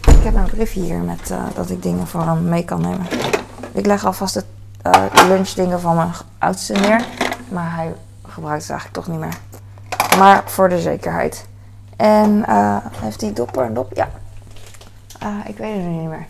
Ik 0.00 0.22
heb 0.22 0.34
een 0.34 0.50
briefje 0.50 0.80
hier 0.80 0.98
met 0.98 1.30
uh, 1.30 1.42
dat 1.54 1.70
ik 1.70 1.82
dingen 1.82 2.06
voor 2.06 2.22
hem 2.22 2.48
mee 2.48 2.64
kan 2.64 2.80
nemen. 2.80 3.06
Ik 3.72 3.86
leg 3.86 4.04
alvast 4.04 4.34
de 4.34 4.44
uh, 4.86 5.28
lunchdingen 5.28 5.80
van 5.80 5.96
mijn 5.96 6.12
oudste 6.38 6.72
neer. 6.72 7.04
Maar 7.48 7.74
hij 7.74 7.94
gebruikt 8.26 8.62
het 8.62 8.70
eigenlijk 8.70 8.92
toch 8.92 9.06
niet 9.06 9.20
meer. 9.20 9.38
Maar 10.18 10.42
voor 10.46 10.68
de 10.68 10.80
zekerheid. 10.80 11.46
En 11.96 12.44
uh, 12.48 12.76
heeft 12.82 13.20
hij 13.20 13.32
dopper 13.32 13.64
en 13.64 13.74
dop? 13.74 13.92
Ja. 13.94 14.08
ik 15.46 15.56
weet 15.56 15.76
het 15.76 15.84
niet 15.84 16.08
meer. 16.08 16.26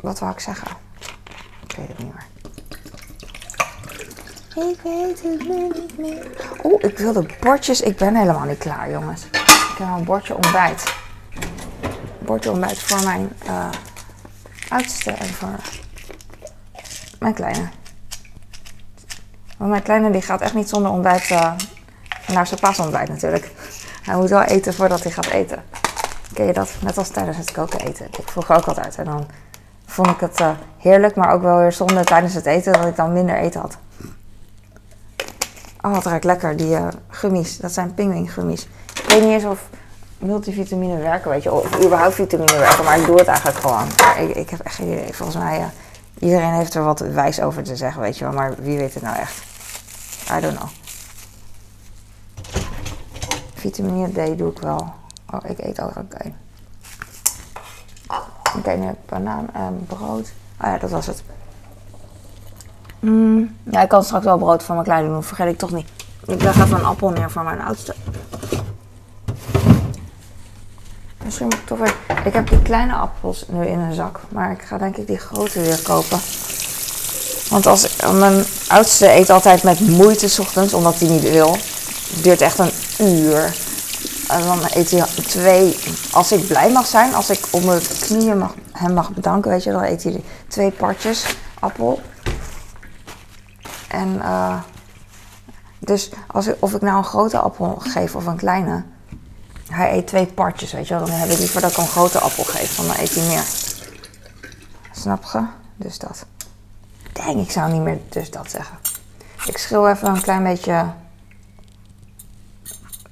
Wat 0.00 0.18
wou 0.18 0.32
ik 0.32 0.40
zeggen? 0.40 0.68
Ik 1.66 1.76
weet 1.76 1.88
het 1.88 1.98
niet 1.98 2.14
meer. 2.14 2.26
Ik 4.58 4.80
weet 4.82 5.22
het 5.22 5.48
niet 5.48 5.98
meer. 5.98 6.26
Oeh, 6.64 6.84
ik 6.84 6.98
wil 6.98 7.12
de 7.12 7.26
bordjes. 7.40 7.80
Ik 7.80 7.96
ben 7.96 8.14
helemaal 8.14 8.44
niet 8.44 8.58
klaar, 8.58 8.90
jongens. 8.90 9.24
Ik 9.24 9.74
heb 9.78 9.88
een 9.88 10.04
bordje 10.04 10.34
ontbijt. 10.34 10.94
Bordje 12.18 12.50
ontbijt 12.50 12.82
voor 12.82 13.04
mijn 13.04 13.32
uh, 13.46 13.68
oudste 14.68 15.10
en 15.10 15.26
voor 15.26 15.58
mijn 17.18 17.34
kleine. 17.34 17.68
Want 19.56 19.70
mijn 19.70 19.82
kleine 19.82 20.10
die 20.10 20.22
gaat 20.22 20.40
echt 20.40 20.54
niet 20.54 20.68
zonder 20.68 20.90
ontbijt 20.90 21.30
uh, 21.30 21.52
naar 22.26 22.46
zijn 22.46 22.60
paasontbijt 22.60 23.08
natuurlijk. 23.08 23.50
Hij 24.02 24.16
moet 24.16 24.30
wel 24.30 24.42
eten 24.42 24.74
voordat 24.74 25.02
hij 25.02 25.12
gaat 25.12 25.26
eten. 25.26 25.62
Ken 26.32 26.46
je 26.46 26.52
dat? 26.52 26.70
Net 26.80 26.98
als 26.98 27.08
tijdens 27.08 27.36
het 27.36 27.52
koken 27.52 27.80
eten. 27.80 28.06
Ik 28.06 28.28
vroeg 28.28 28.50
ook 28.50 28.66
altijd. 28.66 28.96
En 28.96 29.04
dan 29.04 29.26
vond 29.86 30.08
ik 30.08 30.20
het 30.20 30.40
uh, 30.40 30.50
heerlijk, 30.78 31.16
maar 31.16 31.32
ook 31.32 31.42
wel 31.42 31.58
weer 31.58 31.72
zonde 31.72 32.04
tijdens 32.04 32.34
het 32.34 32.46
eten 32.46 32.72
dat 32.72 32.86
ik 32.86 32.96
dan 32.96 33.12
minder 33.12 33.36
eten 33.36 33.60
had. 33.60 33.78
Oh, 35.88 35.94
het 35.94 36.04
ruikt 36.04 36.24
lekker, 36.24 36.56
die 36.56 36.70
uh, 36.70 36.88
gummies. 37.08 37.56
Dat 37.58 37.72
zijn 37.72 37.92
gummies. 38.26 38.68
Ik 38.94 39.04
weet 39.08 39.22
niet 39.22 39.30
eens 39.30 39.44
of 39.44 39.68
multivitamine 40.18 40.96
werken, 40.96 41.30
weet 41.30 41.42
je, 41.42 41.52
of 41.52 41.84
überhaupt 41.84 42.14
vitamine 42.14 42.58
werken, 42.58 42.84
maar 42.84 42.98
ik 42.98 43.06
doe 43.06 43.18
het 43.18 43.26
eigenlijk 43.26 43.58
gewoon. 43.58 43.86
Ik, 44.28 44.36
ik 44.36 44.50
heb 44.50 44.60
echt 44.60 44.74
geen 44.74 44.92
idee. 44.92 45.14
Volgens 45.14 45.38
mij, 45.38 45.58
uh, 45.58 45.66
iedereen 46.18 46.52
heeft 46.52 46.74
er 46.74 46.82
wat 46.84 46.98
wijs 47.00 47.40
over 47.40 47.62
te 47.62 47.76
zeggen, 47.76 48.00
weet 48.00 48.18
je 48.18 48.24
wel, 48.24 48.32
maar 48.32 48.54
wie 48.58 48.76
weet 48.76 48.94
het 48.94 49.02
nou 49.02 49.16
echt? 49.16 49.42
I 50.36 50.40
don't 50.40 50.56
know. 50.56 50.68
Vitamine 53.54 54.08
D 54.08 54.38
doe 54.38 54.50
ik 54.50 54.58
wel. 54.58 54.94
Oh, 55.30 55.40
ik 55.50 55.58
eet 55.58 55.80
ook, 55.80 55.96
oké. 55.96 56.32
Oké, 58.56 58.76
nu 58.76 58.90
banaan 59.08 59.48
en 59.52 59.86
brood. 59.86 60.32
Ah 60.56 60.70
ja, 60.70 60.78
dat 60.78 60.90
was 60.90 61.06
het. 61.06 61.22
Mm, 63.00 63.56
ja, 63.70 63.82
ik 63.82 63.88
kan 63.88 64.04
straks 64.04 64.24
wel 64.24 64.38
brood 64.38 64.62
voor 64.62 64.74
mijn 64.74 64.86
kleine 64.86 65.08
doen, 65.08 65.22
vergeet 65.22 65.52
ik 65.52 65.58
toch 65.58 65.70
niet. 65.70 65.88
Ik 66.26 66.42
leg 66.42 66.54
even 66.54 66.78
een 66.78 66.84
appel 66.84 67.10
neer 67.10 67.30
voor 67.30 67.42
mijn 67.42 67.60
oudste. 67.60 67.94
Misschien 71.24 71.46
moet 71.46 71.54
ik 71.54 71.66
toch 71.66 71.78
weer... 71.78 71.94
Ik 72.24 72.32
heb 72.32 72.48
die 72.48 72.62
kleine 72.62 72.94
appels 72.94 73.44
nu 73.48 73.66
in 73.66 73.78
een 73.78 73.94
zak, 73.94 74.20
maar 74.28 74.50
ik 74.50 74.62
ga 74.62 74.78
denk 74.78 74.96
ik 74.96 75.06
die 75.06 75.18
grote 75.18 75.60
weer 75.60 75.82
kopen. 75.82 76.18
Want 77.50 77.66
als 77.66 77.96
mijn 78.12 78.44
oudste 78.68 79.12
eet 79.12 79.30
altijd 79.30 79.62
met 79.62 79.80
moeite 79.80 80.28
s 80.28 80.38
ochtends, 80.38 80.74
omdat 80.74 80.98
hij 80.98 81.08
niet 81.08 81.30
wil. 81.30 81.52
Het 81.52 82.22
duurt 82.22 82.40
echt 82.40 82.58
een 82.58 82.70
uur. 82.98 83.56
En 84.28 84.42
dan 84.42 84.58
eet 84.70 84.90
hij 84.90 85.04
twee. 85.26 85.78
Als 86.12 86.32
ik 86.32 86.46
blij 86.46 86.70
mag 86.70 86.86
zijn, 86.86 87.14
als 87.14 87.30
ik 87.30 87.40
op 87.50 87.64
mijn 87.64 87.80
knieën 88.00 88.38
mag, 88.38 88.54
hem 88.72 88.94
mag 88.94 89.10
bedanken, 89.10 89.50
weet 89.50 89.62
je, 89.62 89.72
dan 89.72 89.82
eet 89.82 90.02
hij 90.02 90.22
twee 90.48 90.70
partjes 90.70 91.36
appel. 91.60 92.00
En 93.88 94.14
uh, 94.14 94.60
dus 95.78 96.10
als 96.26 96.46
ik, 96.46 96.56
of 96.58 96.74
ik 96.74 96.80
nou 96.80 96.96
een 96.96 97.04
grote 97.04 97.38
appel 97.38 97.76
geef 97.78 98.16
of 98.16 98.26
een 98.26 98.36
kleine, 98.36 98.84
hij 99.70 99.96
eet 99.96 100.06
twee 100.06 100.26
partjes, 100.26 100.72
weet 100.72 100.88
je 100.88 100.94
wel. 100.94 101.06
Dan 101.06 101.14
heb 101.14 101.30
ik 101.30 101.38
liever 101.38 101.60
dat 101.60 101.70
ik 101.70 101.76
een 101.76 101.86
grote 101.86 102.18
appel 102.18 102.44
geef, 102.44 102.76
dan 102.76 102.90
eet 102.90 103.14
hij 103.14 103.26
meer. 103.26 103.44
Snap 104.92 105.24
je? 105.32 105.46
Dus 105.76 105.98
dat. 105.98 106.26
Denk, 107.12 107.40
ik 107.40 107.50
zou 107.50 107.72
niet 107.72 107.82
meer 107.82 107.98
dus 108.08 108.30
dat 108.30 108.50
zeggen. 108.50 108.78
Ik 109.46 109.58
schil 109.58 109.88
even 109.88 110.08
een 110.08 110.20
klein 110.20 110.42
beetje 110.42 110.92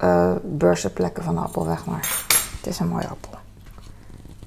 uh, 0.02 0.32
beurzenplekken 0.42 1.24
van 1.24 1.34
de 1.34 1.40
appel 1.40 1.66
weg, 1.66 1.86
maar 1.86 2.24
het 2.56 2.66
is 2.66 2.78
een 2.78 2.88
mooie 2.88 3.08
appel. 3.08 3.38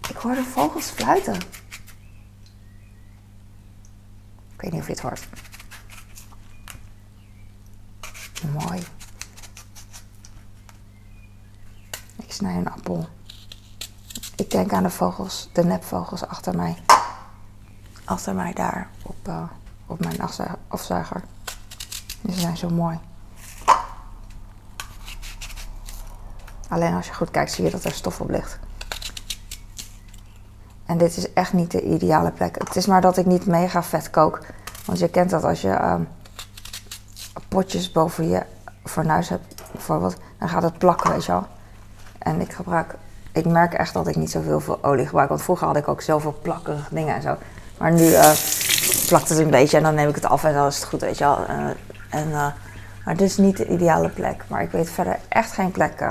Ik 0.09 0.15
hoor 0.15 0.35
de 0.35 0.43
vogels 0.43 0.85
fluiten. 0.85 1.35
Ik 4.53 4.61
weet 4.61 4.71
niet 4.71 4.81
of 4.81 4.87
je 4.87 4.93
het 4.93 5.01
hoort. 5.01 5.27
Mooi. 8.47 8.83
Ik 12.15 12.31
snij 12.31 12.55
een 12.55 12.71
appel. 12.71 13.07
Ik 14.35 14.51
denk 14.51 14.73
aan 14.73 14.83
de 14.83 14.89
vogels, 14.89 15.49
de 15.53 15.63
nepvogels 15.63 16.27
achter 16.27 16.55
mij. 16.55 16.77
Achter 18.05 18.35
mij 18.35 18.53
daar 18.53 18.89
op, 19.01 19.27
uh, 19.27 19.43
op 19.85 19.99
mijn 19.99 20.21
afzuiger. 20.67 21.23
Ze 22.25 22.39
zijn 22.39 22.57
zo 22.57 22.69
mooi. 22.69 22.99
Alleen 26.69 26.93
als 26.93 27.07
je 27.07 27.13
goed 27.13 27.31
kijkt 27.31 27.51
zie 27.51 27.63
je 27.63 27.71
dat 27.71 27.83
er 27.83 27.91
stof 27.91 28.21
op 28.21 28.29
ligt. 28.29 28.59
En 30.85 30.97
dit 30.97 31.17
is 31.17 31.33
echt 31.33 31.53
niet 31.53 31.71
de 31.71 31.83
ideale 31.83 32.31
plek. 32.31 32.55
Het 32.57 32.75
is 32.75 32.85
maar 32.85 33.01
dat 33.01 33.17
ik 33.17 33.25
niet 33.25 33.45
mega 33.45 33.83
vet 33.83 34.09
kook. 34.09 34.45
Want 34.85 34.99
je 34.99 35.09
kent 35.09 35.29
dat 35.29 35.43
als 35.43 35.61
je 35.61 35.67
uh, 35.67 35.95
potjes 37.47 37.91
boven 37.91 38.29
je 38.29 38.43
fornuis 38.83 39.29
hebt, 39.29 39.71
bijvoorbeeld, 39.71 40.17
dan 40.39 40.49
gaat 40.49 40.63
het 40.63 40.77
plakken, 40.77 41.11
weet 41.11 41.25
je 41.25 41.31
wel. 41.31 41.47
En 42.19 42.41
ik 42.41 42.53
gebruik, 42.53 42.95
ik 43.31 43.45
merk 43.45 43.73
echt 43.73 43.93
dat 43.93 44.07
ik 44.07 44.15
niet 44.15 44.31
zoveel 44.31 44.59
veel 44.59 44.83
olie 44.83 45.05
gebruik. 45.05 45.29
Want 45.29 45.41
vroeger 45.41 45.67
had 45.67 45.75
ik 45.75 45.87
ook 45.87 46.01
zoveel 46.01 46.39
plakkerige 46.41 46.95
dingen 46.95 47.15
en 47.15 47.21
zo. 47.21 47.37
Maar 47.77 47.91
nu 47.91 48.03
uh, 48.03 48.31
plakt 49.07 49.29
het 49.29 49.37
een 49.37 49.49
beetje 49.49 49.77
en 49.77 49.83
dan 49.83 49.95
neem 49.95 50.09
ik 50.09 50.15
het 50.15 50.25
af 50.25 50.43
en 50.43 50.53
dan 50.53 50.67
is 50.67 50.75
het 50.75 50.85
goed, 50.85 51.01
weet 51.01 51.17
je 51.17 51.23
wel. 51.23 51.39
Uh, 51.49 51.69
en, 52.09 52.27
uh, 52.27 52.47
maar 53.05 53.17
dit 53.17 53.29
is 53.29 53.37
niet 53.37 53.57
de 53.57 53.67
ideale 53.67 54.09
plek. 54.09 54.43
Maar 54.47 54.61
ik 54.61 54.71
weet 54.71 54.89
verder 54.89 55.19
echt 55.27 55.51
geen 55.51 55.71
plek. 55.71 56.03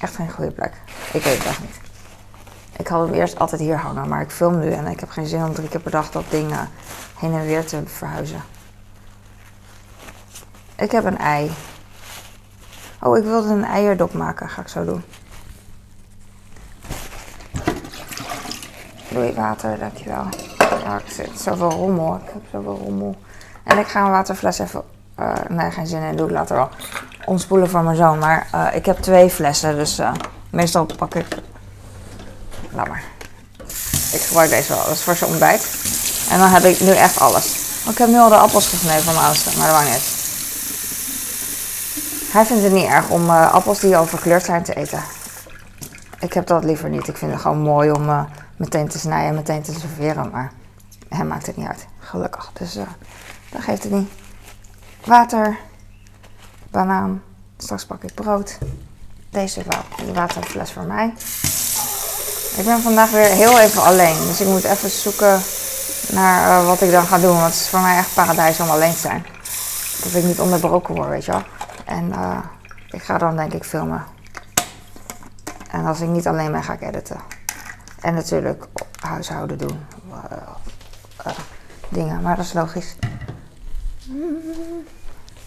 echt 0.00 0.14
geen 0.14 0.30
goede 0.30 0.50
plek. 0.50 0.72
Ik 1.12 1.22
weet 1.22 1.38
het 1.38 1.46
echt 1.46 1.60
niet. 1.60 1.80
Ik 2.76 2.88
had 2.88 3.06
hem 3.06 3.14
eerst 3.14 3.38
altijd 3.38 3.60
hier 3.60 3.76
hangen, 3.76 4.08
maar 4.08 4.20
ik 4.20 4.30
film 4.30 4.58
nu 4.58 4.72
en 4.72 4.86
ik 4.86 5.00
heb 5.00 5.10
geen 5.10 5.26
zin 5.26 5.44
om 5.44 5.54
drie 5.54 5.68
keer 5.68 5.80
per 5.80 5.90
dag 5.90 6.10
dat 6.10 6.24
ding 6.28 6.52
heen 7.18 7.34
en 7.34 7.46
weer 7.46 7.66
te 7.66 7.82
verhuizen. 7.86 8.42
Ik 10.82 10.90
heb 10.90 11.04
een 11.04 11.18
ei. 11.18 11.52
Oh, 13.00 13.16
ik 13.16 13.24
wilde 13.24 13.48
een 13.48 13.64
eierdop 13.64 14.12
maken. 14.12 14.48
Ga 14.48 14.62
ik 14.62 14.68
zo 14.68 14.84
doen. 14.84 15.04
Doei 19.08 19.32
water, 19.32 19.78
dankjewel. 19.78 20.24
Ja, 20.58 20.96
ik 20.96 21.12
zit 21.12 21.40
zoveel 21.40 21.70
rommel. 21.70 22.14
Ik 22.14 22.32
heb 22.32 22.42
zoveel 22.52 22.80
rommel. 22.84 23.16
En 23.64 23.78
ik 23.78 23.86
ga 23.86 24.04
een 24.04 24.10
waterfles 24.10 24.58
even... 24.58 24.82
Uh, 25.18 25.32
nee, 25.48 25.70
geen 25.70 25.86
zin 25.86 26.02
in. 26.02 26.16
Doe 26.16 26.26
ik 26.26 26.32
later 26.32 26.56
wel. 26.56 26.68
Omspoelen 27.24 27.70
voor 27.70 27.82
mijn 27.82 27.96
zoon. 27.96 28.18
Maar 28.18 28.48
uh, 28.54 28.66
ik 28.74 28.86
heb 28.86 28.98
twee 28.98 29.30
flessen. 29.30 29.76
Dus 29.76 29.98
uh, 29.98 30.12
meestal 30.50 30.86
pak 30.96 31.14
ik... 31.14 31.26
Laat 32.70 32.88
maar. 32.88 33.02
Ik 34.12 34.20
gebruik 34.20 34.50
deze 34.50 34.72
wel. 34.72 34.84
Dat 34.84 34.94
is 34.94 35.02
voor 35.02 35.14
zijn 35.14 35.30
ontbijt. 35.30 35.76
En 36.30 36.38
dan 36.38 36.48
heb 36.48 36.62
ik 36.62 36.80
nu 36.80 36.90
echt 36.90 37.20
alles. 37.20 37.56
ik 37.90 37.98
heb 37.98 38.08
nu 38.08 38.18
al 38.18 38.28
de 38.28 38.36
appels 38.36 38.66
gesneden 38.68 39.02
van 39.02 39.14
mijn. 39.14 39.24
Maar 39.58 39.66
dat 39.66 39.76
maakt 39.76 39.90
niet 39.90 40.11
hij 42.32 42.44
vindt 42.44 42.62
het 42.62 42.72
niet 42.72 42.88
erg 42.88 43.08
om 43.08 43.24
uh, 43.24 43.52
appels 43.52 43.80
die 43.80 43.96
al 43.96 44.06
verkleurd 44.06 44.44
zijn 44.44 44.62
te 44.62 44.74
eten. 44.74 45.02
Ik 46.20 46.32
heb 46.32 46.46
dat 46.46 46.64
liever 46.64 46.88
niet. 46.88 47.08
Ik 47.08 47.16
vind 47.16 47.32
het 47.32 47.40
gewoon 47.40 47.58
mooi 47.58 47.90
om 47.90 48.08
uh, 48.08 48.22
meteen 48.56 48.88
te 48.88 48.98
snijden 48.98 49.28
en 49.28 49.34
meteen 49.34 49.62
te 49.62 49.72
serveren. 49.72 50.30
Maar 50.30 50.52
hem 51.08 51.26
maakt 51.26 51.46
het 51.46 51.56
niet 51.56 51.66
uit. 51.66 51.86
Gelukkig. 51.98 52.50
Dus 52.52 52.76
uh, 52.76 52.82
dat 53.50 53.62
geeft 53.62 53.82
het 53.82 53.92
niet. 53.92 54.08
Water. 55.04 55.58
Banaan. 56.70 57.22
Straks 57.58 57.86
pak 57.86 58.02
ik 58.02 58.14
brood. 58.14 58.58
Deze 59.30 59.62
waterfles 60.14 60.72
voor 60.72 60.84
mij. 60.84 61.14
Ik 62.56 62.64
ben 62.64 62.82
vandaag 62.82 63.10
weer 63.10 63.26
heel 63.26 63.58
even 63.58 63.82
alleen. 63.82 64.26
Dus 64.26 64.40
ik 64.40 64.46
moet 64.46 64.64
even 64.64 64.90
zoeken 64.90 65.40
naar 66.10 66.64
wat 66.64 66.80
ik 66.80 66.90
dan 66.90 67.06
ga 67.06 67.18
doen. 67.18 67.34
Want 67.34 67.52
het 67.52 67.54
is 67.54 67.68
voor 67.68 67.80
mij 67.80 67.96
echt 67.96 68.14
paradijs 68.14 68.60
om 68.60 68.70
alleen 68.70 68.92
te 68.92 68.98
zijn. 68.98 69.26
Dat 70.02 70.14
ik 70.14 70.24
niet 70.24 70.40
onderbroken 70.40 70.94
word, 70.94 71.08
weet 71.08 71.24
je 71.24 71.32
wel. 71.32 71.42
En 71.92 72.08
uh, 72.08 72.38
ik 72.90 73.02
ga 73.02 73.18
dan 73.18 73.36
denk 73.36 73.52
ik 73.52 73.64
filmen. 73.64 74.04
En 75.70 75.84
als 75.84 76.00
ik 76.00 76.08
niet 76.08 76.26
alleen 76.26 76.52
ben, 76.52 76.62
ga 76.62 76.72
ik 76.72 76.80
editen. 76.80 77.20
En 78.00 78.14
natuurlijk 78.14 78.64
huishouden 79.00 79.58
doen. 79.58 79.80
Uh, 80.08 80.14
uh, 81.26 81.32
dingen, 81.88 82.22
maar 82.22 82.36
dat 82.36 82.44
is 82.44 82.52
logisch. 82.52 82.96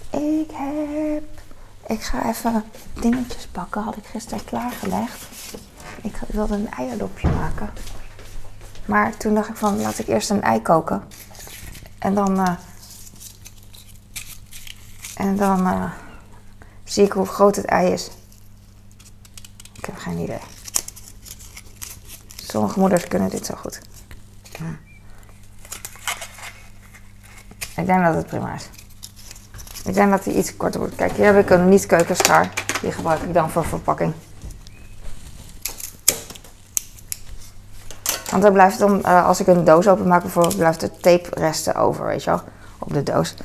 Ik 0.10 0.52
heb. 0.54 1.24
Ik 1.88 2.04
ga 2.04 2.30
even 2.30 2.64
dingetjes 2.94 3.52
bakken. 3.52 3.84
Had 3.84 3.98
ik 3.98 4.06
gisteren 4.06 4.46
klaargelegd. 4.46 5.26
Ik 6.02 6.20
wilde 6.28 6.56
een 6.56 6.72
eierdopje 6.72 7.30
maken. 7.30 7.70
Maar 8.86 9.18
toen 9.18 9.34
dacht 9.34 9.50
ik 9.50 9.56
van 9.56 9.82
laat 9.82 10.00
ik 10.00 10.08
eerst 10.08 10.30
een 10.30 10.42
ei 10.42 10.62
koken. 10.62 11.04
En 12.00 12.16
dan. 12.16 12.40
eh, 12.40 12.56
en 15.16 15.36
dan 15.36 15.68
eh, 15.68 15.92
zie 16.86 17.06
ik 17.06 17.12
hoe 17.12 17.26
groot 17.26 17.56
het 17.56 17.66
ei 17.66 17.92
is. 17.92 18.10
Ik 19.74 19.86
heb 19.86 19.98
geen 19.98 20.18
idee. 20.18 20.40
Sommige 22.36 22.80
moeders 22.80 23.08
kunnen 23.08 23.30
dit 23.30 23.46
zo 23.46 23.56
goed. 23.56 23.82
Ik 27.76 27.86
denk 27.86 28.04
dat 28.04 28.16
het 28.16 28.26
prima 28.26 28.54
is. 28.54 28.70
Ik 29.86 29.94
denk 29.94 30.12
dat 30.12 30.24
die 30.24 30.38
iets 30.38 30.58
korter 30.58 30.80
wordt. 30.80 30.96
Kijk, 30.96 31.12
hier 31.12 31.26
heb 31.26 31.38
ik 31.38 31.50
een 31.50 31.70
niet-keukenschaar. 31.70 32.54
Die 32.82 32.92
gebruik 32.92 33.22
ik 33.22 33.34
dan 33.34 33.50
voor 33.50 33.66
verpakking. 33.66 34.14
Want 38.32 38.44
er 38.44 38.52
blijft 38.52 38.80
dan, 38.80 39.04
eh, 39.04 39.26
als 39.26 39.40
ik 39.40 39.48
een 39.48 39.64
doos 39.64 39.88
openmaak 39.88 40.22
bijvoorbeeld, 40.22 40.58
blijft 40.58 40.82
er 40.82 40.98
tape 40.98 41.30
resten 41.32 41.76
over, 41.76 42.06
weet 42.06 42.24
je 42.24 42.30
wel, 42.30 42.42
op 42.80 42.94
de 42.94 43.04
doos. 43.04 43.36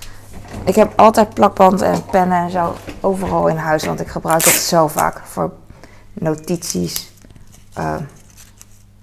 Ik 0.70 0.76
heb 0.76 0.98
altijd 1.00 1.34
plakband 1.34 1.82
en 1.82 2.04
pennen 2.04 2.38
en 2.38 2.50
zo 2.50 2.74
overal 3.00 3.46
in 3.48 3.56
huis, 3.56 3.84
want 3.84 4.00
ik 4.00 4.08
gebruik 4.08 4.44
het 4.44 4.54
zo 4.54 4.88
vaak 4.88 5.20
voor 5.26 5.52
notities. 6.12 7.12
eh, 7.74 7.94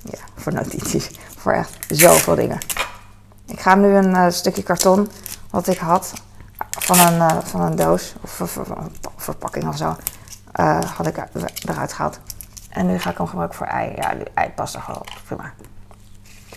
ja, 0.03 0.19
voor 0.35 0.53
notities. 0.53 1.09
Voor 1.37 1.51
echt 1.51 1.77
zoveel 1.89 2.35
dingen. 2.35 2.57
Ik 3.45 3.59
ga 3.59 3.75
nu 3.75 3.87
een 3.95 4.15
eh, 4.15 4.25
stukje 4.29 4.63
karton 4.63 5.09
wat 5.49 5.67
ik 5.67 5.77
had 5.77 6.13
van 6.79 6.99
een, 6.99 7.21
eh, 7.21 7.37
van 7.43 7.61
een 7.61 7.75
doos 7.75 8.15
of 8.21 8.39
een 8.39 8.91
verpakking 9.15 9.67
of 9.67 9.77
zo, 9.77 9.95
had 10.95 11.07
ik 11.07 11.17
er- 11.17 11.51
eruit 11.65 11.93
gehaald. 11.93 12.19
En 12.69 12.85
nu 12.87 12.99
ga 12.99 13.09
ik 13.09 13.17
hem 13.17 13.27
gebruiken 13.27 13.57
voor 13.57 13.67
ei. 13.67 13.93
Ja, 13.95 14.13
ei 14.33 14.49
past 14.49 14.75
er 14.75 14.81
gewoon. 14.81 15.05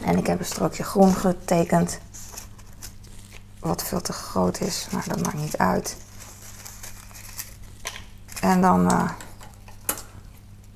En 0.04 0.18
ik 0.18 0.26
heb 0.26 0.38
een 0.38 0.44
strookje 0.44 0.82
groen 0.82 1.14
getekend. 1.14 1.98
Wat 3.60 3.82
veel 3.82 4.00
te 4.00 4.12
groot 4.12 4.60
is, 4.60 4.88
maar 4.92 5.04
dat 5.08 5.22
maakt 5.22 5.36
niet 5.36 5.58
uit. 5.58 5.96
En 8.40 8.60
dan 8.60 8.90
eh, 8.90 9.10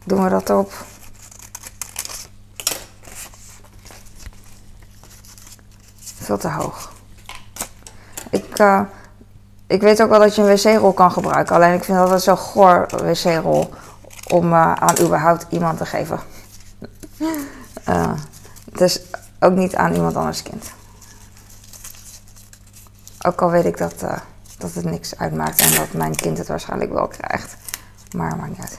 doen 0.04 0.24
we 0.24 0.30
dat 0.30 0.50
op. 0.50 0.72
Veel 6.02 6.38
te 6.38 6.48
hoog. 6.48 6.92
Ik, 8.30 8.58
eh, 8.58 8.80
ik 9.66 9.80
weet 9.80 10.02
ook 10.02 10.08
wel 10.08 10.18
dat 10.18 10.34
je 10.34 10.42
een 10.42 10.74
wc-rol 10.74 10.92
kan 10.92 11.12
gebruiken. 11.12 11.54
Alleen 11.54 11.74
ik 11.74 11.84
vind 11.84 11.98
dat 11.98 12.22
zo 12.22 12.36
goor, 12.36 12.86
wc-rol, 13.02 13.74
om 14.28 14.52
eh, 14.52 14.72
aan 14.72 14.98
überhaupt 15.00 15.46
iemand 15.48 15.78
te 15.78 15.86
geven. 15.86 16.20
Dus 18.72 19.00
ook 19.40 19.52
niet 19.52 19.76
aan 19.76 19.94
iemand 19.94 20.16
anders 20.16 20.42
kind. 20.42 20.72
Ook 23.26 23.42
al 23.42 23.50
weet 23.50 23.64
ik 23.64 23.78
dat, 23.78 24.02
eh, 24.02 24.18
dat 24.58 24.74
het 24.74 24.84
niks 24.84 25.18
uitmaakt 25.18 25.60
en 25.60 25.74
dat 25.74 25.92
mijn 25.92 26.14
kind 26.14 26.38
het 26.38 26.48
waarschijnlijk 26.48 26.92
wel 26.92 27.08
krijgt. 27.08 27.56
Maar 28.16 28.36
maakt 28.36 28.48
niet 28.48 28.60
uit. 28.60 28.78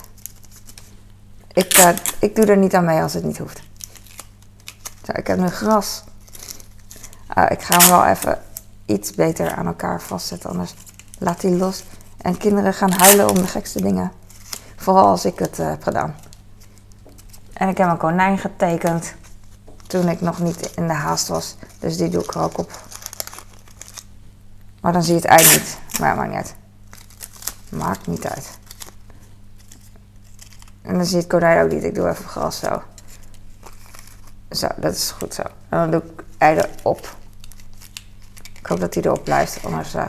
Ik, 1.54 1.74
eh, 1.74 1.90
ik 2.20 2.36
doe 2.36 2.46
er 2.46 2.58
niet 2.58 2.76
aan 2.76 2.86
mee 2.86 3.02
als 3.02 3.14
het 3.14 3.24
niet 3.24 3.38
hoeft. 3.38 3.62
Zo, 5.04 5.12
ik 5.14 5.28
heb 5.28 5.38
nu 5.38 5.48
gras. 5.48 6.04
Ah, 7.28 7.52
ik 7.52 7.62
ga 7.62 7.78
hem 7.78 7.90
wel 7.90 8.06
even 8.06 8.42
iets 8.86 9.14
beter 9.14 9.56
aan 9.56 9.66
elkaar 9.66 10.02
vastzetten, 10.02 10.50
anders 10.50 10.74
laat 11.20 11.42
hij 11.42 11.52
los. 11.52 11.84
En 12.18 12.38
kinderen 12.38 12.74
gaan 12.74 12.92
huilen 12.92 13.30
om 13.30 13.36
de 13.36 13.48
gekste 13.48 13.82
dingen. 13.82 14.12
Vooral 14.76 15.06
als 15.06 15.26
ik 15.26 15.40
het 15.40 15.60
eh, 15.60 15.70
heb 15.70 15.84
gedaan. 15.84 16.16
En 17.54 17.70
ik 17.70 17.78
heb 17.78 17.90
een 17.90 17.98
konijn 17.98 18.38
getekend 18.38 19.14
toen 19.88 20.10
ik 20.10 20.22
nog 20.22 20.40
niet 20.40 20.72
in 20.76 20.88
de 20.88 20.94
haast 20.94 21.28
was. 21.28 21.56
Dus 21.80 21.98
die 21.98 22.10
doe 22.10 22.24
ik 22.24 22.34
er 22.34 22.42
ook 22.42 22.58
op. 22.58 22.72
Maar 24.86 24.94
dan 24.94 25.04
zie 25.04 25.14
je 25.14 25.22
het 25.22 25.30
ei 25.30 25.58
niet. 25.58 25.78
Maar 26.00 26.16
maakt 26.16 26.30
niet 26.30 26.38
uit. 26.38 26.56
Maakt 27.70 28.08
niet 28.08 28.28
uit. 28.28 28.50
En 30.82 30.96
dan 30.96 31.06
zie 31.06 31.16
je 31.16 31.22
het 31.22 31.32
konijn 31.32 31.64
ook 31.64 31.72
niet. 31.72 31.84
Ik 31.84 31.96
doe 31.96 32.10
even 32.10 32.26
gras 32.26 32.60
zo. 32.60 32.84
Zo, 34.50 34.68
dat 34.78 34.96
is 34.96 35.12
goed 35.12 35.34
zo. 35.34 35.42
En 35.42 35.80
dan 35.80 35.92
doe 35.92 36.02
ik 36.02 36.24
ei 36.38 36.58
erop. 36.58 37.16
Ik 38.60 38.66
hoop 38.66 38.80
dat 38.80 38.94
hij 38.94 39.04
erop 39.04 39.24
blijft. 39.24 39.66
Anders, 39.66 39.94
eh, 39.94 40.06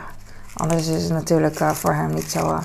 anders 0.54 0.86
is 0.86 1.02
het 1.02 1.12
natuurlijk 1.12 1.60
eh, 1.60 1.70
voor 1.70 1.94
hem 1.94 2.14
niet 2.14 2.30
zo... 2.30 2.52
eh, 2.52 2.62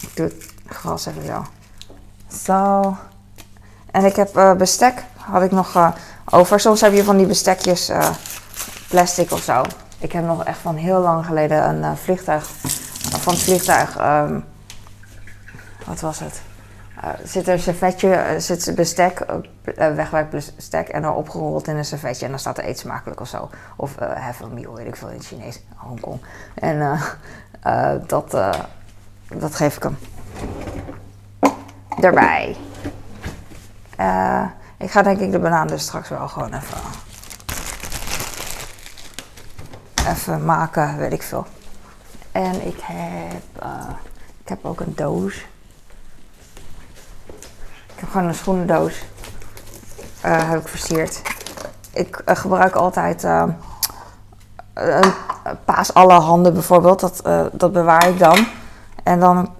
ik 0.00 0.16
doe 0.16 0.26
het 0.26 0.46
gras 0.66 1.06
even 1.06 1.26
zo. 1.26 1.46
Zo. 2.42 2.96
En 3.90 4.04
ik 4.04 4.16
heb 4.16 4.54
bestek. 4.58 5.04
Had 5.16 5.42
ik 5.42 5.50
nog 5.50 5.94
over. 6.24 6.60
Soms 6.60 6.80
heb 6.80 6.92
je 6.92 7.04
van 7.04 7.16
die 7.16 7.26
bestekjes 7.26 7.90
plastic 8.88 9.32
of 9.32 9.42
zo. 9.42 9.62
Ik 10.00 10.12
heb 10.12 10.24
nog 10.24 10.44
echt 10.44 10.58
van 10.58 10.76
heel 10.76 11.00
lang 11.00 11.26
geleden 11.26 11.68
een 11.68 11.82
eh, 11.82 11.94
vliegtuig. 11.94 12.44
van 13.00 13.32
het 13.32 13.42
vliegtuig. 13.42 13.96
ehm, 13.96 14.40
wat 15.86 16.00
was 16.00 16.18
het? 16.18 16.42
Eh, 17.00 17.08
zit 17.24 17.46
er 17.46 17.52
een 17.52 17.60
servetje, 17.60 18.14
eh, 18.14 18.38
zit 18.38 18.74
bestek, 18.74 19.26
uh, 19.30 19.94
wegwerpbestek 19.94 20.88
en 20.88 21.02
dan 21.02 21.14
opgerold 21.14 21.68
in 21.68 21.76
een 21.76 21.84
servetje. 21.84 22.24
En 22.24 22.30
dan 22.30 22.40
staat 22.40 22.58
er 22.58 22.68
eet 22.68 22.78
smakelijk 22.78 23.20
of 23.20 23.28
zo. 23.28 23.50
Of 23.76 23.94
have 23.98 24.44
a 24.44 24.46
meal, 24.46 24.74
weet 24.74 24.86
ik 24.86 24.96
veel 24.96 25.08
in 25.08 25.16
het 25.16 25.26
Chinees, 25.26 25.62
Hongkong. 25.76 26.20
En 26.54 26.98
dat, 28.06 28.30
dat 29.28 29.54
geef 29.54 29.76
ik 29.76 29.82
hem. 29.82 29.98
Daarbij. 32.00 32.56
Ik 34.76 34.90
ga 34.90 35.02
denk 35.02 35.20
ik 35.20 35.32
de 35.32 35.38
banaan 35.38 35.66
dus 35.66 35.82
straks 35.82 36.08
wel 36.08 36.28
gewoon 36.28 36.54
even, 36.54 36.78
even 40.08 40.44
maken, 40.44 40.96
weet 40.96 41.12
ik 41.12 41.22
veel. 41.22 41.46
En 42.32 42.66
ik 42.66 42.80
heb, 42.82 43.62
eh, 43.62 43.88
ik 44.42 44.48
heb 44.48 44.64
ook 44.64 44.80
een 44.80 44.92
doos. 44.96 45.36
Ik 47.86 48.00
heb 48.06 48.10
gewoon 48.10 48.26
een 48.26 48.34
schoenendoos. 48.34 49.04
eh, 50.20 50.48
heb 50.50 50.60
ik 50.60 50.68
versierd. 50.68 51.22
Ik 51.92 52.16
eh, 52.24 52.36
gebruik 52.36 52.74
altijd 52.74 53.22
een 53.22 55.12
paas 55.64 55.94
alle 55.94 56.12
handen 56.12 56.52
bijvoorbeeld. 56.52 57.00
Dat, 57.00 57.22
dat 57.52 57.72
bewaar 57.72 58.08
ik 58.08 58.18
dan. 58.18 58.46
En 59.02 59.20
dan, 59.20 59.50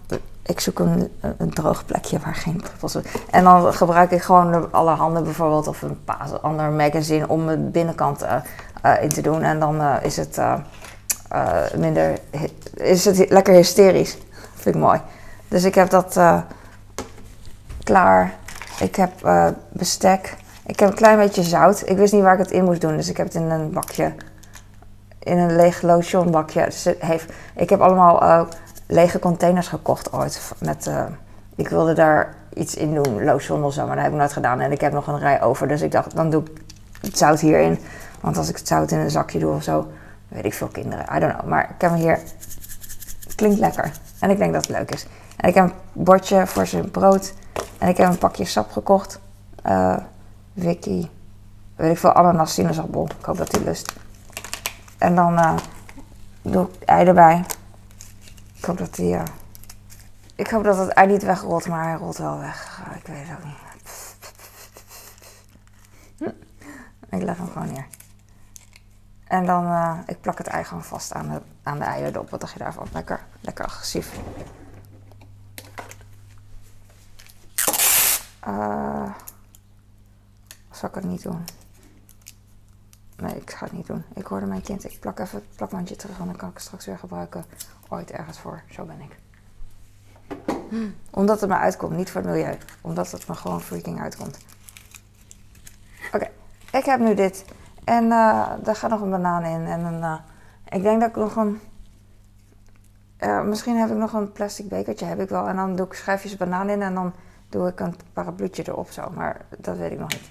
ik 0.42 0.60
zoek 0.60 0.78
een, 0.78 1.12
een 1.38 1.50
droog 1.50 1.84
plekje 1.84 2.18
waar 2.18 2.34
geen 2.34 2.60
druppels. 2.60 2.96
En 3.30 3.44
dan 3.44 3.74
gebruik 3.74 4.10
ik 4.10 4.22
gewoon 4.22 4.72
alle 4.72 4.94
handen 4.94 5.24
bijvoorbeeld. 5.24 5.66
Of 5.66 5.82
een 5.82 6.04
paas, 6.04 6.42
ander 6.42 6.70
magazine 6.70 7.28
om 7.28 7.46
de 7.46 7.56
binnenkant 7.56 8.24
in 9.00 9.08
te 9.08 9.20
doen. 9.20 9.42
En 9.42 9.60
dan 9.60 9.80
eh, 9.80 9.94
is 10.02 10.16
het 10.16 10.38
eh, 10.38 10.54
eh, 11.28 11.74
minder, 11.76 12.18
is 12.74 13.04
het 13.04 13.30
lekker 13.30 13.54
hysterisch. 13.54 14.16
Vind 14.60 14.74
ik 14.74 14.80
mooi. 14.80 15.00
Dus 15.48 15.64
ik 15.64 15.74
heb 15.74 15.90
dat 15.90 16.16
eh, 16.16 16.40
klaar. 17.84 18.34
Ik 18.80 18.96
heb 18.96 19.24
eh, 19.24 19.46
bestek. 19.68 20.36
Ik 20.66 20.80
heb 20.80 20.88
een 20.88 20.94
klein 20.94 21.18
beetje 21.18 21.42
zout. 21.42 21.82
Ik 21.86 21.96
wist 21.96 22.12
niet 22.12 22.22
waar 22.22 22.32
ik 22.32 22.38
het 22.38 22.50
in 22.50 22.64
moest 22.64 22.80
doen, 22.80 22.96
dus 22.96 23.08
ik 23.08 23.16
heb 23.16 23.26
het 23.26 23.34
in 23.34 23.50
een 23.50 23.72
bakje. 23.72 24.12
In 25.18 25.38
een 25.38 25.56
leeg 25.56 25.82
lotionbakje. 25.82 26.64
Dus 26.64 26.88
heeft, 26.98 27.32
ik 27.56 27.70
heb 27.70 27.80
allemaal 27.80 28.22
eh, 28.22 28.42
lege 28.86 29.18
containers 29.18 29.68
gekocht 29.68 30.12
ooit. 30.12 30.52
Met, 30.58 30.86
eh, 30.86 31.04
ik 31.56 31.68
wilde 31.68 31.92
daar 31.92 32.34
iets 32.54 32.74
in 32.74 32.94
doen, 32.94 33.24
lotion 33.24 33.64
of 33.64 33.72
zo, 33.72 33.86
maar 33.86 33.94
dat 33.94 34.04
heb 34.04 34.12
ik 34.12 34.18
nooit 34.18 34.32
gedaan. 34.32 34.60
En 34.60 34.72
ik 34.72 34.80
heb 34.80 34.92
nog 34.92 35.06
een 35.06 35.18
rij 35.18 35.42
over, 35.42 35.68
dus 35.68 35.82
ik 35.82 35.92
dacht, 35.92 36.16
dan 36.16 36.30
doe 36.30 36.42
ik 36.42 36.50
het 37.00 37.18
zout 37.18 37.40
hierin. 37.40 37.78
Want 38.20 38.36
als 38.36 38.48
ik 38.48 38.56
het 38.56 38.68
zout 38.68 38.90
in 38.90 38.98
een 38.98 39.10
zakje 39.10 39.38
doe 39.38 39.54
of 39.54 39.62
zo, 39.62 39.92
weet 40.28 40.44
ik 40.44 40.54
veel 40.54 40.68
kinderen. 40.68 41.16
I 41.16 41.18
don't 41.18 41.32
know. 41.32 41.48
Maar 41.48 41.62
ik 41.62 41.80
heb 41.80 41.90
hem 41.90 42.00
hier. 42.00 42.20
Klinkt 43.34 43.58
lekker. 43.58 43.92
En 44.18 44.30
ik 44.30 44.38
denk 44.38 44.52
dat 44.52 44.66
het 44.66 44.76
leuk 44.76 44.90
is. 44.90 45.06
En 45.36 45.48
ik 45.48 45.54
heb 45.54 45.64
een 45.64 45.72
bordje 45.92 46.46
voor 46.46 46.66
zijn 46.66 46.90
brood. 46.90 47.34
En 47.78 47.88
ik 47.88 47.96
heb 47.96 48.08
een 48.08 48.18
pakje 48.18 48.44
sap 48.44 48.70
gekocht. 48.70 49.20
Eh 49.62 49.96
Vicky. 50.58 51.08
Weet 51.76 51.90
ik 51.90 51.98
veel, 51.98 52.12
ananas. 52.12 52.58
Ik 52.58 52.66
hoop 53.20 53.36
dat 53.36 53.52
hij 53.52 53.64
lust. 53.64 53.92
En 54.98 55.14
dan 55.14 55.38
eh, 55.38 55.56
doe 56.42 56.68
ik 56.68 56.82
ei 56.84 57.06
erbij. 57.06 57.44
Ik 58.56 58.64
hoop 58.64 58.78
dat 58.78 58.96
hij... 58.96 59.14
eh, 59.14 59.22
ik 60.34 60.50
hoop 60.50 60.64
dat 60.64 60.78
het 60.78 60.88
ei 60.88 61.06
niet 61.06 61.22
wegrolt, 61.22 61.68
maar 61.68 61.84
hij 61.84 61.94
rolt 61.94 62.16
wel 62.16 62.38
weg. 62.38 62.82
Eh, 62.84 62.96
ik 62.96 63.06
weet 63.06 63.28
het 63.28 63.38
ook 63.38 63.44
niet. 63.44 63.58
Ik 67.10 67.22
leg 67.22 67.36
hem 67.36 67.48
gewoon 67.52 67.72
neer. 67.72 67.86
En 69.30 69.46
dan, 69.46 69.64
eh, 69.64 69.98
ik 70.06 70.20
plak 70.20 70.38
het 70.38 70.46
ei 70.46 70.64
gewoon 70.64 70.84
vast 70.84 71.12
aan 71.12 71.28
de, 71.28 71.40
aan 71.62 71.78
de 71.78 71.84
eierdop. 71.84 72.30
Wat 72.30 72.40
dacht 72.40 72.52
je 72.52 72.58
daarvan? 72.58 72.86
Lekker, 72.92 73.20
lekker 73.40 73.64
agressief. 73.64 74.20
Eh 78.40 79.10
zal 80.70 80.88
ik 80.88 80.94
het 80.94 81.04
niet 81.04 81.22
doen? 81.22 81.44
Nee, 83.16 83.34
ik 83.34 83.50
ga 83.50 83.64
het 83.64 83.72
niet 83.72 83.86
doen. 83.86 84.04
Ik 84.14 84.26
hoorde 84.26 84.46
mijn 84.46 84.62
kind. 84.62 84.84
Ik 84.84 85.00
plak 85.00 85.18
even 85.18 85.38
het 85.38 85.56
plakbandje 85.56 85.96
terug 85.96 86.18
en 86.18 86.24
dan 86.26 86.36
kan 86.36 86.48
ik 86.48 86.54
het 86.54 86.64
straks 86.64 86.86
weer 86.86 86.98
gebruiken. 86.98 87.44
Ooit 87.88 88.10
ergens 88.10 88.38
voor. 88.38 88.62
Zo 88.70 88.84
ben 88.84 89.00
ik. 89.00 89.16
Omdat 91.10 91.40
het 91.40 91.50
me 91.50 91.56
uitkomt, 91.56 91.96
niet 91.96 92.10
voor 92.10 92.20
het 92.20 92.30
milieu. 92.30 92.58
Omdat 92.80 93.10
het 93.10 93.28
me 93.28 93.34
gewoon 93.34 93.60
freaking 93.60 94.00
uitkomt. 94.00 94.38
Oké, 96.12 96.30
ik 96.72 96.84
heb 96.84 97.00
nu 97.00 97.14
dit. 97.14 97.44
En 97.84 98.04
uh, 98.04 98.48
daar 98.62 98.76
gaat 98.76 98.90
nog 98.90 99.00
een 99.00 99.10
banaan 99.10 99.44
in. 99.44 99.66
En 99.66 99.98
uh, 100.00 100.14
ik 100.68 100.82
denk 100.82 101.00
dat 101.00 101.08
ik 101.08 101.16
nog 101.16 101.36
een. 101.36 101.60
Uh, 103.20 103.42
misschien 103.42 103.76
heb 103.76 103.90
ik 103.90 103.96
nog 103.96 104.12
een 104.12 104.32
plastic 104.32 104.68
bekertje, 104.68 105.06
heb 105.06 105.20
ik 105.20 105.28
wel. 105.28 105.48
En 105.48 105.56
dan 105.56 105.76
doe 105.76 105.86
ik 105.86 105.92
schijfjes 105.92 106.36
banaan 106.36 106.68
in 106.68 106.82
en 106.82 106.94
dan 106.94 107.12
doe 107.48 107.68
ik 107.68 107.80
een 107.80 107.94
parapluutje 108.12 108.68
erop 108.68 108.90
zo. 108.90 109.10
Maar 109.14 109.40
dat 109.58 109.76
weet 109.76 109.92
ik 109.92 109.98
nog 109.98 110.08
niet. 110.08 110.30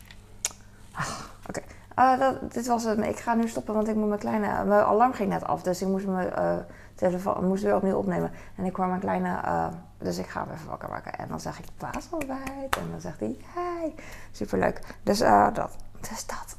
Ah, 0.91 1.09
Oké, 1.49 1.61
okay. 1.95 2.39
dit 2.49 2.67
was 2.67 2.83
het. 2.83 2.99
Ik 2.99 3.19
ga 3.19 3.33
nu 3.33 3.47
stoppen, 3.47 3.73
want 3.73 3.87
ik 3.87 3.95
moet 3.95 4.07
mijn 4.07 4.19
kleine. 4.19 4.63
Mijn 4.65 4.83
alarm 4.83 5.13
ging 5.13 5.29
net 5.29 5.43
af, 5.43 5.61
dus 5.61 5.81
ik 5.81 5.87
moest 5.87 6.05
mijn 6.05 6.65
telefoon 6.95 7.47
moest 7.47 7.63
weer 7.63 7.75
opnieuw 7.75 7.97
opnemen. 7.97 8.31
En 8.55 8.65
ik 8.65 8.75
hoor 8.75 8.87
mijn 8.87 8.99
kleine. 8.99 9.39
dus 9.97 10.17
ik 10.17 10.27
ga 10.27 10.43
hem 10.43 10.53
even 10.53 10.69
wakker 10.69 10.89
maken. 10.89 11.13
En 11.13 11.27
dan 11.27 11.39
zeg 11.39 11.59
ik 11.59 11.65
paasontbijt. 11.77 12.77
En 12.77 12.87
dan 12.91 13.01
zegt 13.01 13.19
hij: 13.19 13.37
Hey, 13.53 13.95
superleuk. 14.31 14.79
Dus 15.03 15.19
dat. 15.19 15.75
Dus 15.99 16.25
dat. 16.25 16.57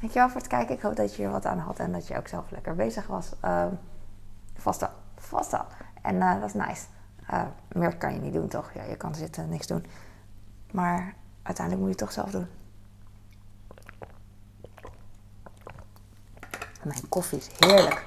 Dankjewel 0.00 0.28
voor 0.28 0.40
het 0.40 0.50
kijken. 0.50 0.74
Ik 0.74 0.82
hoop 0.82 0.96
dat 0.96 1.16
je 1.16 1.22
er 1.22 1.30
wat 1.30 1.46
aan 1.46 1.58
had 1.58 1.78
en 1.78 1.92
dat 1.92 2.06
je 2.06 2.16
ook 2.16 2.28
zelf 2.28 2.50
lekker 2.50 2.74
bezig 2.74 3.06
was. 3.06 3.32
Uh, 3.44 3.66
vast 4.54 4.80
wel. 4.80 4.90
Vast 5.16 5.50
wel. 5.50 5.64
En 6.02 6.14
uh, 6.14 6.40
dat 6.40 6.48
is 6.48 6.54
nice. 6.54 6.86
Uh, 7.30 7.42
meer 7.72 7.96
kan 7.96 8.14
je 8.14 8.20
niet 8.20 8.32
doen, 8.32 8.48
toch? 8.48 8.72
Ja, 8.74 8.82
je 8.82 8.96
kan 8.96 9.14
zitten 9.14 9.42
en 9.42 9.48
niks 9.48 9.66
doen. 9.66 9.86
Maar 10.72 11.14
uiteindelijk 11.42 11.86
moet 11.86 11.96
je 11.96 12.04
het 12.04 12.14
toch 12.14 12.24
zelf 12.24 12.30
doen. 12.30 12.46
Mijn 16.82 17.08
koffie 17.08 17.38
is 17.38 17.50
heerlijk. 17.58 18.06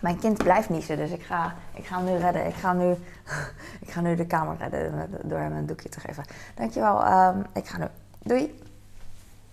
Mijn 0.00 0.18
kind 0.18 0.38
blijft 0.38 0.68
niezen, 0.68 0.96
dus 0.96 1.10
ik 1.10 1.22
ga, 1.22 1.54
ik 1.74 1.86
ga 1.86 1.96
hem 1.96 2.04
nu 2.04 2.16
redden. 2.16 2.46
Ik 2.46 2.54
ga 2.54 2.72
nu, 2.72 2.90
ik 3.84 3.90
ga 3.90 4.00
nu 4.00 4.14
de 4.14 4.26
kamer 4.26 4.56
redden 4.56 5.10
door 5.22 5.38
hem 5.38 5.52
een 5.52 5.66
doekje 5.66 5.88
te 5.88 6.00
geven. 6.00 6.24
Dankjewel. 6.54 7.06
Um, 7.06 7.44
ik 7.52 7.66
ga 7.68 7.78
nu. 7.78 7.86
Doei! 8.22 8.65